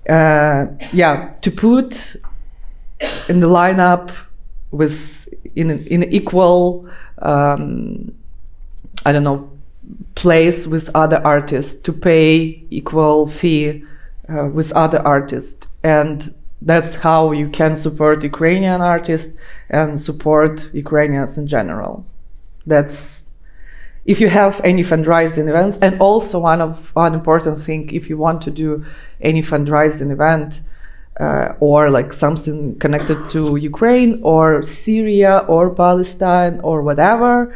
[0.09, 2.17] Uh, yeah to put
[3.29, 4.11] in the lineup
[4.71, 6.89] with in in equal
[7.21, 8.13] um,
[9.05, 9.49] I don't know
[10.15, 13.83] place with other artists to pay equal fee
[14.29, 15.67] uh, with other artists.
[15.83, 16.33] And
[16.65, 19.35] that's how you can support Ukrainian artists
[19.69, 22.05] and support Ukrainians in general.
[22.65, 23.31] That's
[24.05, 28.17] if you have any fundraising events and also one of one important thing if you
[28.17, 28.85] want to do
[29.21, 30.61] any fundraising event
[31.19, 37.53] uh, or like something connected to Ukraine or Syria or Palestine or whatever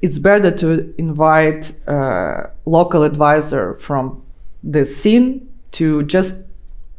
[0.00, 4.22] it's better to invite a local advisor from
[4.62, 6.44] the scene to just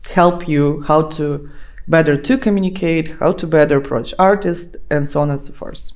[0.09, 1.49] help you how to
[1.87, 5.91] better to communicate, how to better approach artists, and so on and so forth.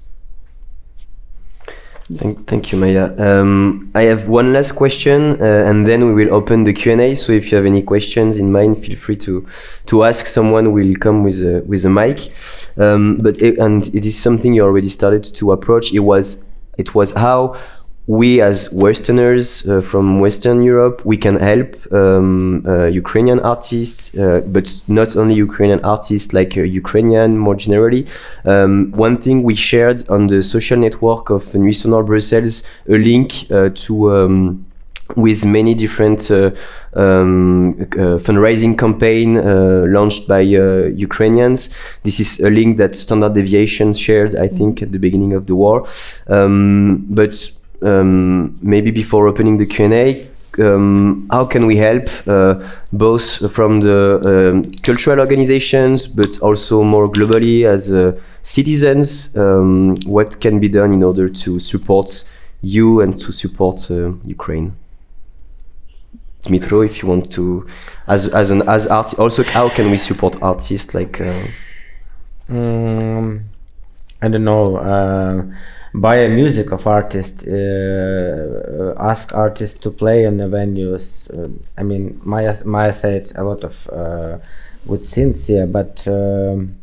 [2.13, 3.15] Thank, thank you, Maya.
[3.17, 7.01] Um, I have one last question, uh, and then we will open the Q and
[7.01, 7.15] A.
[7.15, 9.43] So if you have any questions in mind, feel free to
[9.87, 10.27] to ask.
[10.27, 12.31] Someone will come with a with a mic.
[12.77, 15.93] Um, but it, and it is something you already started to approach.
[15.93, 16.47] It was
[16.77, 17.55] it was how
[18.07, 24.41] we as Westerners uh, from Western Europe, we can help um, uh, Ukrainian artists, uh,
[24.45, 28.05] but not only Ukrainian artists, like uh, Ukrainian more generally.
[28.45, 33.49] Um, one thing we shared on the social network of Nuits Sonores Brussels, a link
[33.51, 34.13] uh, to.
[34.13, 34.65] Um,
[35.15, 36.49] with many different uh,
[36.93, 41.77] um, uh, fundraising campaign uh, launched by Ukrainians.
[42.01, 45.55] This is a link that Standard Deviation shared, I think, at the beginning of the
[45.55, 45.87] war.
[46.25, 47.51] Um, but
[47.81, 50.27] um, maybe before opening the Q&A,
[50.59, 52.55] um, how can we help uh,
[52.93, 59.35] both from the um, cultural organizations but also more globally as uh, citizens?
[59.37, 62.23] Um, what can be done in order to support
[62.61, 64.75] you and to support uh, ukraine?
[66.43, 67.67] Dmitro, if you want to
[68.07, 71.43] as as an as art also how can we support artists like uh,
[72.49, 73.43] um,
[74.21, 74.77] i don't know
[75.95, 81.29] uh, buy a music of artists, uh, ask artists to play on the venues.
[81.29, 84.37] Uh, I mean, Maya Maya said a lot of uh,
[84.87, 86.07] good things here, but.
[86.07, 86.75] Um,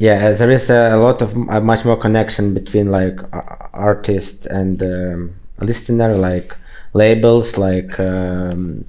[0.00, 3.18] yeah, there is a, a lot of a much more connection between like
[3.72, 6.54] artist and um, listener, like
[6.94, 8.84] labels, like um,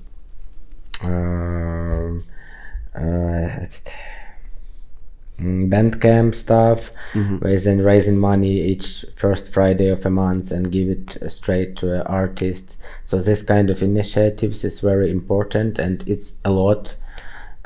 [1.04, 2.20] uh,
[2.96, 4.09] uh, Mm,
[5.40, 7.38] Bandcamp stuff, mm-hmm.
[7.38, 11.96] where then raising money each first Friday of a month and give it straight to
[11.96, 12.76] an artist.
[13.06, 16.96] So this kind of initiatives is very important, and it's a lot.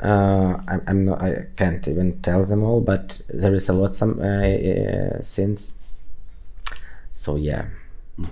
[0.00, 1.22] Uh, I'm, I'm, not.
[1.22, 5.72] I can't even tell them all, but there is a lot some uh, uh, since.
[7.12, 7.66] So yeah,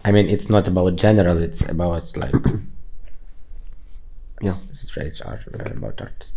[0.05, 1.43] I mean it's not about general.
[1.43, 2.35] It's about like
[4.41, 5.71] yeah, straight art okay.
[5.71, 6.35] about artists.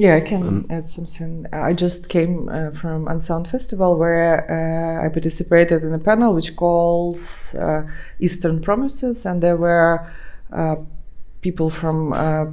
[0.00, 1.44] Yeah, I can um, add something.
[1.52, 6.56] I just came uh, from Unsound Festival where uh, I participated in a panel which
[6.56, 7.86] calls uh,
[8.18, 10.10] Eastern Promises, and there were
[10.52, 10.76] uh,
[11.42, 12.46] people from uh,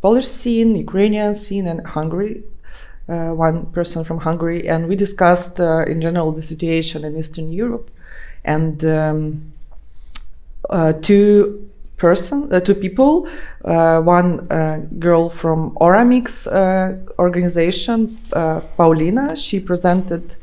[0.00, 2.42] Polish scene, Ukrainian scene, and Hungary.
[3.06, 7.90] Uh, one person from Hungary, and we discussed in general the situation in Eastern Europe,
[8.46, 9.52] and um,
[11.02, 13.28] two person, uh, two people.
[13.64, 19.36] Uh, one uh, girl from Oramics uh, organization, uh, Paulina.
[19.36, 20.36] She presented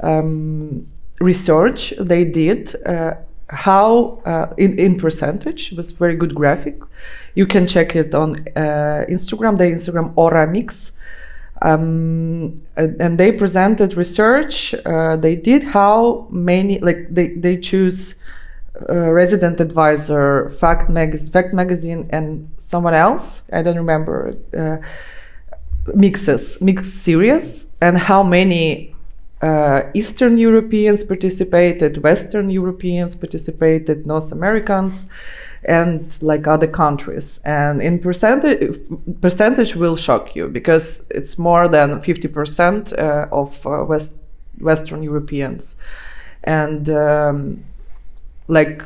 [0.00, 0.86] um,
[1.20, 2.74] research they did.
[2.86, 3.14] Uh,
[3.48, 4.18] how
[4.56, 6.80] in, in percentage it was very good graphic
[7.34, 8.34] you can check it on
[9.10, 10.92] instagram the instagram oramics
[11.60, 14.74] um, and, and, they presented research
[15.18, 18.22] they did how many like they, they choose
[18.88, 23.42] uh, resident advisor, Fact, Mag- Fact Magazine, and someone else.
[23.52, 24.34] I don't remember.
[24.56, 24.78] Uh,
[25.94, 28.94] mixes, mixed series, and how many
[29.42, 35.08] uh, Eastern Europeans participated, Western Europeans participated, North Americans,
[35.64, 37.40] and like other countries.
[37.44, 38.78] And in percentage,
[39.20, 44.18] percentage will shock you because it's more than 50% uh, of uh, West,
[44.60, 45.76] Western Europeans.
[46.44, 47.64] And um,
[48.48, 48.82] like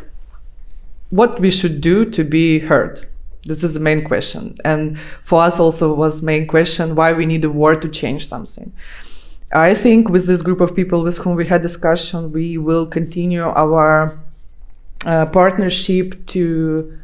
[1.11, 3.07] what we should do to be heard?
[3.45, 4.55] This is the main question.
[4.65, 8.73] And for us also was main question why we need a war to change something.
[9.53, 13.43] I think with this group of people with whom we had discussion we will continue
[13.43, 14.19] our
[15.05, 16.99] uh, partnership to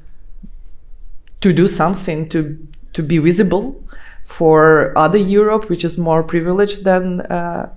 [1.41, 2.59] to do something to
[2.95, 3.81] to be visible
[4.25, 7.69] for other europe which is more privileged than uh,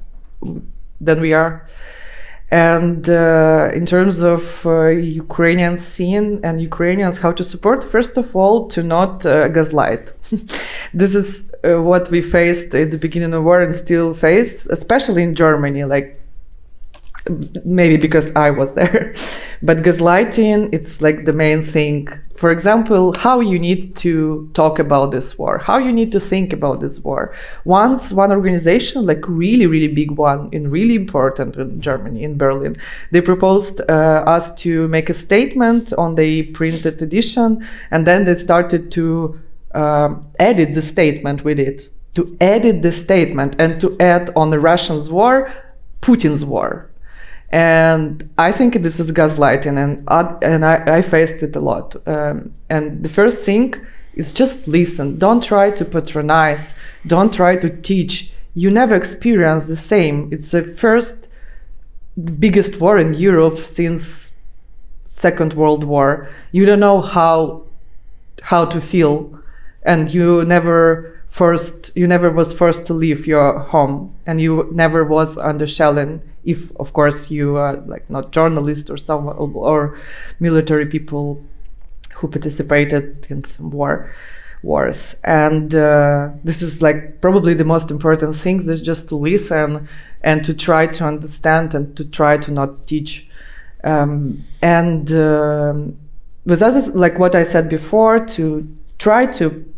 [0.99, 1.68] than we are
[2.51, 8.35] and uh, in terms of uh, Ukrainian scene and Ukrainians, how to support, first of
[8.35, 10.13] all, to not uh, gaslight.
[10.93, 15.23] this is uh, what we faced at the beginning of war and still face, especially
[15.23, 15.85] in Germany.
[15.85, 16.22] Like
[17.64, 19.14] maybe because I was there.
[19.61, 22.07] but gaslighting, it's like the main thing.
[22.35, 26.52] For example, how you need to talk about this war, how you need to think
[26.53, 27.34] about this war.
[27.64, 32.76] Once one organization, like really, really big one and really important in Germany, in Berlin,
[33.11, 38.35] they proposed uh, us to make a statement on the printed edition, and then they
[38.35, 39.39] started to
[39.73, 41.89] um, edit the statement with it.
[42.15, 45.52] To edit the statement and to add on the Russians' war,
[46.02, 46.89] Putin's war
[47.56, 51.95] and I think this is gaslighting, and uh, and I, I faced it a lot.
[52.06, 53.76] Um, and the first thing
[54.14, 55.18] is just listen.
[55.18, 56.76] Don't try to patronize.
[57.07, 58.34] Don't try to teach.
[58.56, 60.27] You never experience the same.
[60.34, 61.30] It's the first,
[62.18, 64.34] the biggest war in Europe since
[65.06, 66.27] Second World War.
[66.52, 67.64] You don't know how
[68.41, 69.40] how to feel,
[69.82, 75.03] and you never first you never was forced to leave your home and you never
[75.03, 79.99] was under shelling if of course you are like not journalist or some or
[80.39, 81.43] military people
[82.13, 84.09] who participated in some war
[84.63, 85.17] wars.
[85.25, 89.89] And uh, this is like probably the most important thing is just to listen
[90.21, 93.29] and to try to understand and to try to not teach.
[93.83, 95.97] Um, and um,
[96.45, 98.67] with that like what i said before to
[98.99, 99.74] try to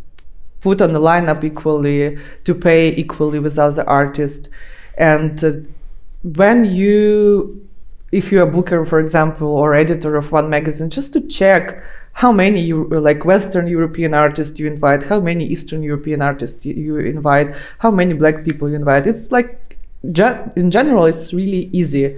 [0.62, 4.50] put on the lineup equally, to pay equally with other artists.
[4.98, 5.52] And uh,
[6.24, 7.68] when you,
[8.12, 12.32] if you're a booker, for example, or editor of one magazine, just to check how
[12.32, 16.98] many you, like Western European artists you invite, how many Eastern European artists you, you
[16.98, 19.06] invite, how many black people you invite.
[19.06, 22.18] It's like, in general, it's really easy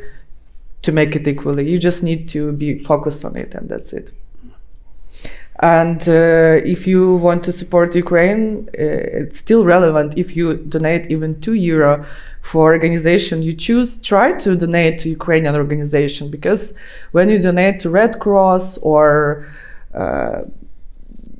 [0.83, 1.69] to make it equally.
[1.69, 4.11] You just need to be focused on it, and that's it.
[5.61, 10.17] And uh, if you want to support Ukraine, uh, it's still relevant.
[10.17, 12.05] If you donate even two euro
[12.41, 16.73] for organization you choose, try to donate to Ukrainian organization because
[17.11, 19.47] when you donate to Red Cross or
[19.93, 20.43] uh,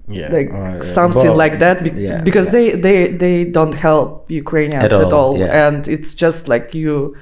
[0.10, 2.52] yeah, like uh, something like that be yeah, because yeah.
[2.52, 5.44] they they they don't help Ukrainians at all, at all.
[5.44, 7.16] and it's just like you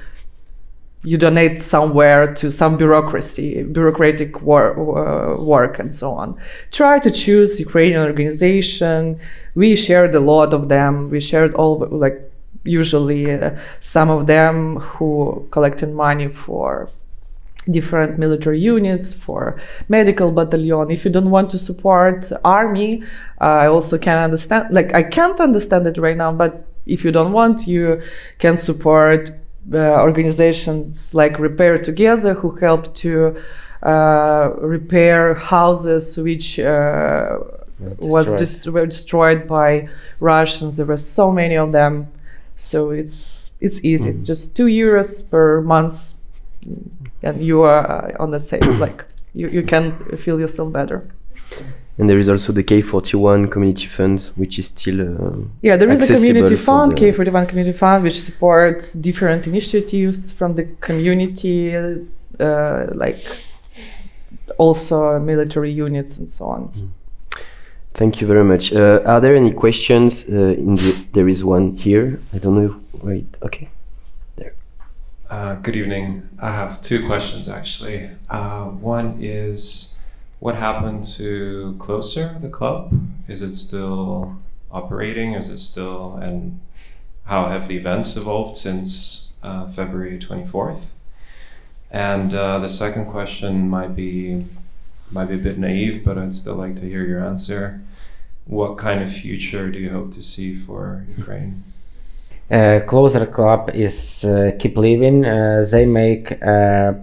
[1.07, 6.37] you donate somewhere to some bureaucracy, bureaucratic wor- uh, work, and so on.
[6.71, 9.17] Try to choose Ukrainian organization.
[9.55, 11.09] We shared a lot of them.
[11.09, 11.75] We shared all
[12.05, 12.17] like
[12.65, 14.55] usually uh, some of them
[14.91, 16.89] who collected money for
[17.77, 19.41] different military units for
[19.87, 23.03] medical battalion if you don't want to support army
[23.41, 27.11] uh, i also can understand like i can't understand it right now but if you
[27.11, 28.01] don't want you
[28.39, 29.31] can support
[29.73, 33.35] organizations like Repair Together who help to
[33.83, 37.37] uh, repair houses which uh,
[37.99, 38.89] was destroyed.
[38.89, 39.87] destroyed by
[40.19, 40.77] Russians.
[40.77, 42.07] There were so many of them,
[42.55, 44.13] so it's it's easy.
[44.13, 44.23] Mm.
[44.23, 46.13] Just two euros per month,
[47.21, 48.61] and you are on the same.
[48.79, 51.07] like you, you can feel yourself better.
[51.99, 55.77] And there is also the K41 Community Fund, which is still uh, yeah.
[55.77, 61.75] There is a community fund, K41 Community Fund, which supports different initiatives from the community,
[61.75, 63.17] uh, like
[64.59, 66.69] also military units and so on.
[66.69, 66.89] Mm.
[67.97, 68.71] Thank you very much.
[68.71, 70.29] Uh, are there any questions?
[70.29, 72.19] Uh, in the, there is one here.
[72.31, 72.79] I don't know.
[73.01, 73.25] Wait.
[73.41, 73.69] Okay.
[74.35, 74.53] There.
[75.31, 76.29] Uh, good evening.
[76.39, 78.11] I have two questions actually.
[78.29, 79.96] Uh, one is
[80.39, 82.91] what happened to Closer, the club?
[83.27, 84.37] Is it still
[84.71, 85.33] operating?
[85.33, 86.59] Is it still, and
[87.25, 90.93] how have the events evolved since uh, February 24th?
[91.91, 94.45] And uh, the second question might be
[95.09, 97.79] might be a bit naive, but I'd still like to hear your answer.
[98.45, 101.63] What kind of future do you hope to see for Ukraine?
[102.51, 105.25] Uh, Closer Club is uh, keep living.
[105.25, 106.93] Uh, they make uh,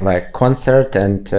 [0.00, 1.32] like concert and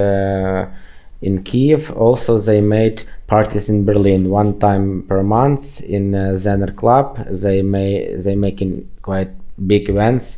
[1.21, 1.91] in Kiev.
[1.91, 7.25] Also, they made parties in Berlin one time per month in uh, Zenner Club.
[7.29, 9.29] They may they making quite
[9.67, 10.37] big events.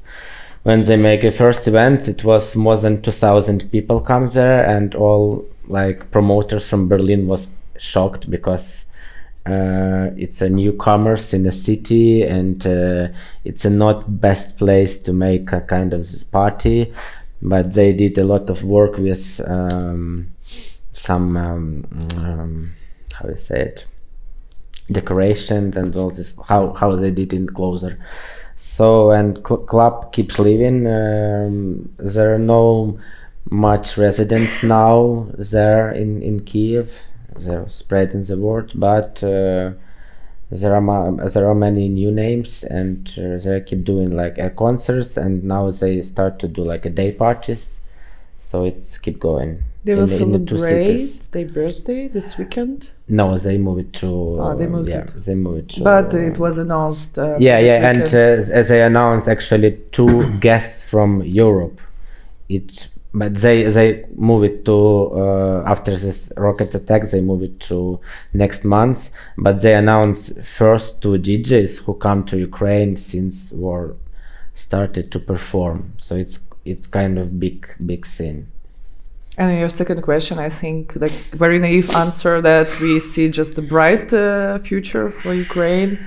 [0.64, 4.64] When they make a first event, it was more than two thousand people come there,
[4.66, 7.48] and all like promoters from Berlin was
[7.78, 8.86] shocked because
[9.46, 13.08] uh, it's a newcomers in the city and uh,
[13.44, 16.94] it's a not best place to make a kind of party
[17.42, 20.30] but they did a lot of work with um,
[21.02, 21.86] some um,
[22.18, 22.72] um,
[23.14, 23.86] how you say it?
[24.92, 27.98] Decorations and all this how how they did in closer.
[28.58, 33.00] So and cl- club keeps living um, there are no
[33.50, 37.00] much residents now there in in kiev
[37.40, 39.72] they're spreading the word but uh,
[40.52, 44.50] there are ma- there are many new names and uh, they keep doing like uh,
[44.50, 47.80] concerts and now they start to do like a day parties.
[48.42, 52.92] So it's keep going they will celebrate their birthday this weekend.
[53.08, 54.08] No, they move it to.
[54.08, 55.14] Oh, they moved yeah, it.
[55.26, 55.72] They moved.
[55.72, 57.18] To, but it was announced.
[57.18, 61.82] Uh, yeah, yeah, and uh, as they announced, actually two guests from Europe.
[62.48, 67.10] It, but they they move it to uh, after this rocket attack.
[67.10, 68.00] They move it to
[68.34, 69.10] next month.
[69.38, 73.96] But they announced first two DJs who come to Ukraine since war
[74.56, 75.94] started to perform.
[75.98, 78.48] So it's it's kind of big big scene.
[79.38, 83.62] And your second question, I think, like very naive answer that we see just a
[83.62, 86.00] bright uh, future for Ukraine.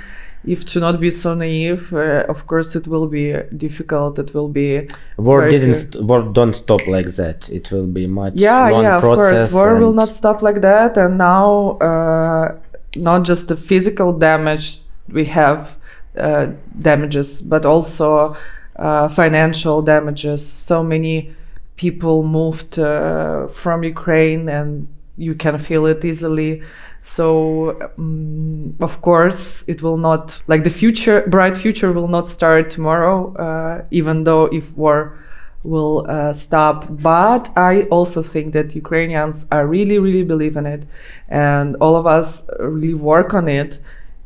[0.46, 4.18] If to not be so naive, uh, of course, it will be difficult.
[4.18, 7.48] It will be War didn't st- war don't stop like that.
[7.48, 11.16] It will be much yeah yeah of course war will not stop like that and
[11.16, 12.54] now uh,
[12.96, 14.66] not just the physical damage
[15.08, 15.76] we have
[16.18, 16.46] uh,
[16.78, 18.36] damages but also
[18.76, 21.34] uh, financial damages so many
[21.76, 26.62] people moved uh, from ukraine and you can feel it easily
[27.00, 32.70] so um, of course it will not like the future bright future will not start
[32.70, 35.18] tomorrow uh, even though if war
[35.64, 36.86] will uh, stop.
[36.90, 40.86] But I also think that Ukrainians are really, really believe in it,
[41.28, 43.78] and all of us really work on it.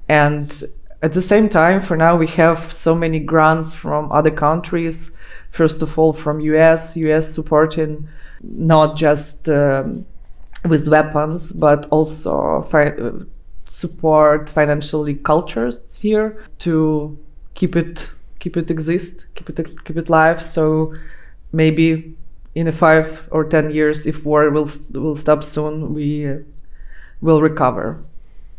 [0.08, 0.62] And
[1.00, 5.12] at the same time, for now, we have so many grants from other countries.
[5.50, 8.08] First of all, from US, US supporting
[8.42, 10.06] not just um,
[10.64, 13.24] with weapons, but also fi- uh,
[13.66, 17.18] support financially culture sphere to
[17.54, 18.08] keep it
[18.38, 20.40] keep it exist, keep it keep it live.
[20.42, 20.94] So
[21.52, 22.14] maybe
[22.54, 26.38] in a five or ten years, if war will will stop soon, we
[27.20, 28.02] will recover.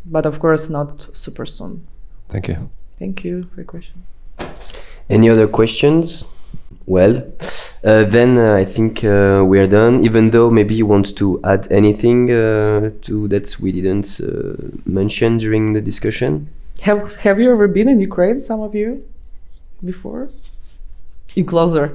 [0.04, 1.86] But of course, not super soon.
[2.28, 2.70] Thank you.
[2.98, 4.04] Thank you for your question.
[5.08, 6.24] Any other questions?
[6.90, 7.22] Well,
[7.84, 10.04] uh, then uh, I think uh, we are done.
[10.04, 15.38] Even though maybe you want to add anything uh, to that we didn't uh, mention
[15.38, 16.48] during the discussion.
[16.80, 18.40] Have Have you ever been in Ukraine?
[18.40, 19.04] Some of you
[19.84, 20.30] before?
[21.36, 21.86] In closer.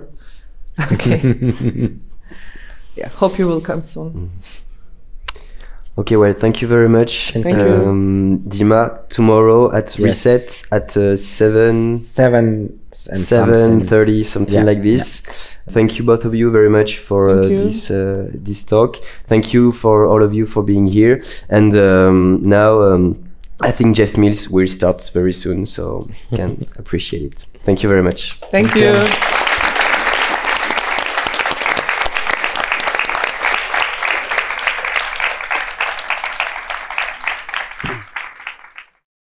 [0.93, 1.19] Okay.
[2.99, 3.09] yeah.
[3.21, 4.31] Hope you will come soon.
[5.97, 7.31] Okay, well, thank you very much.
[7.31, 7.73] Thank you.
[7.89, 9.99] Um, Dima, tomorrow at Yes.
[9.99, 13.87] Reset at uh, 7 seven and seven something.
[13.87, 15.21] thirty something Yeah, like this
[15.69, 19.71] thank you both of you very much for uh, this uh, this talk thank you
[19.71, 23.17] for all of you for being here and um, now um,
[23.61, 27.89] i think jeff mills will start very soon so you can appreciate it thank you
[27.89, 28.91] very much Thank, Thank you.
[28.93, 29.34] you.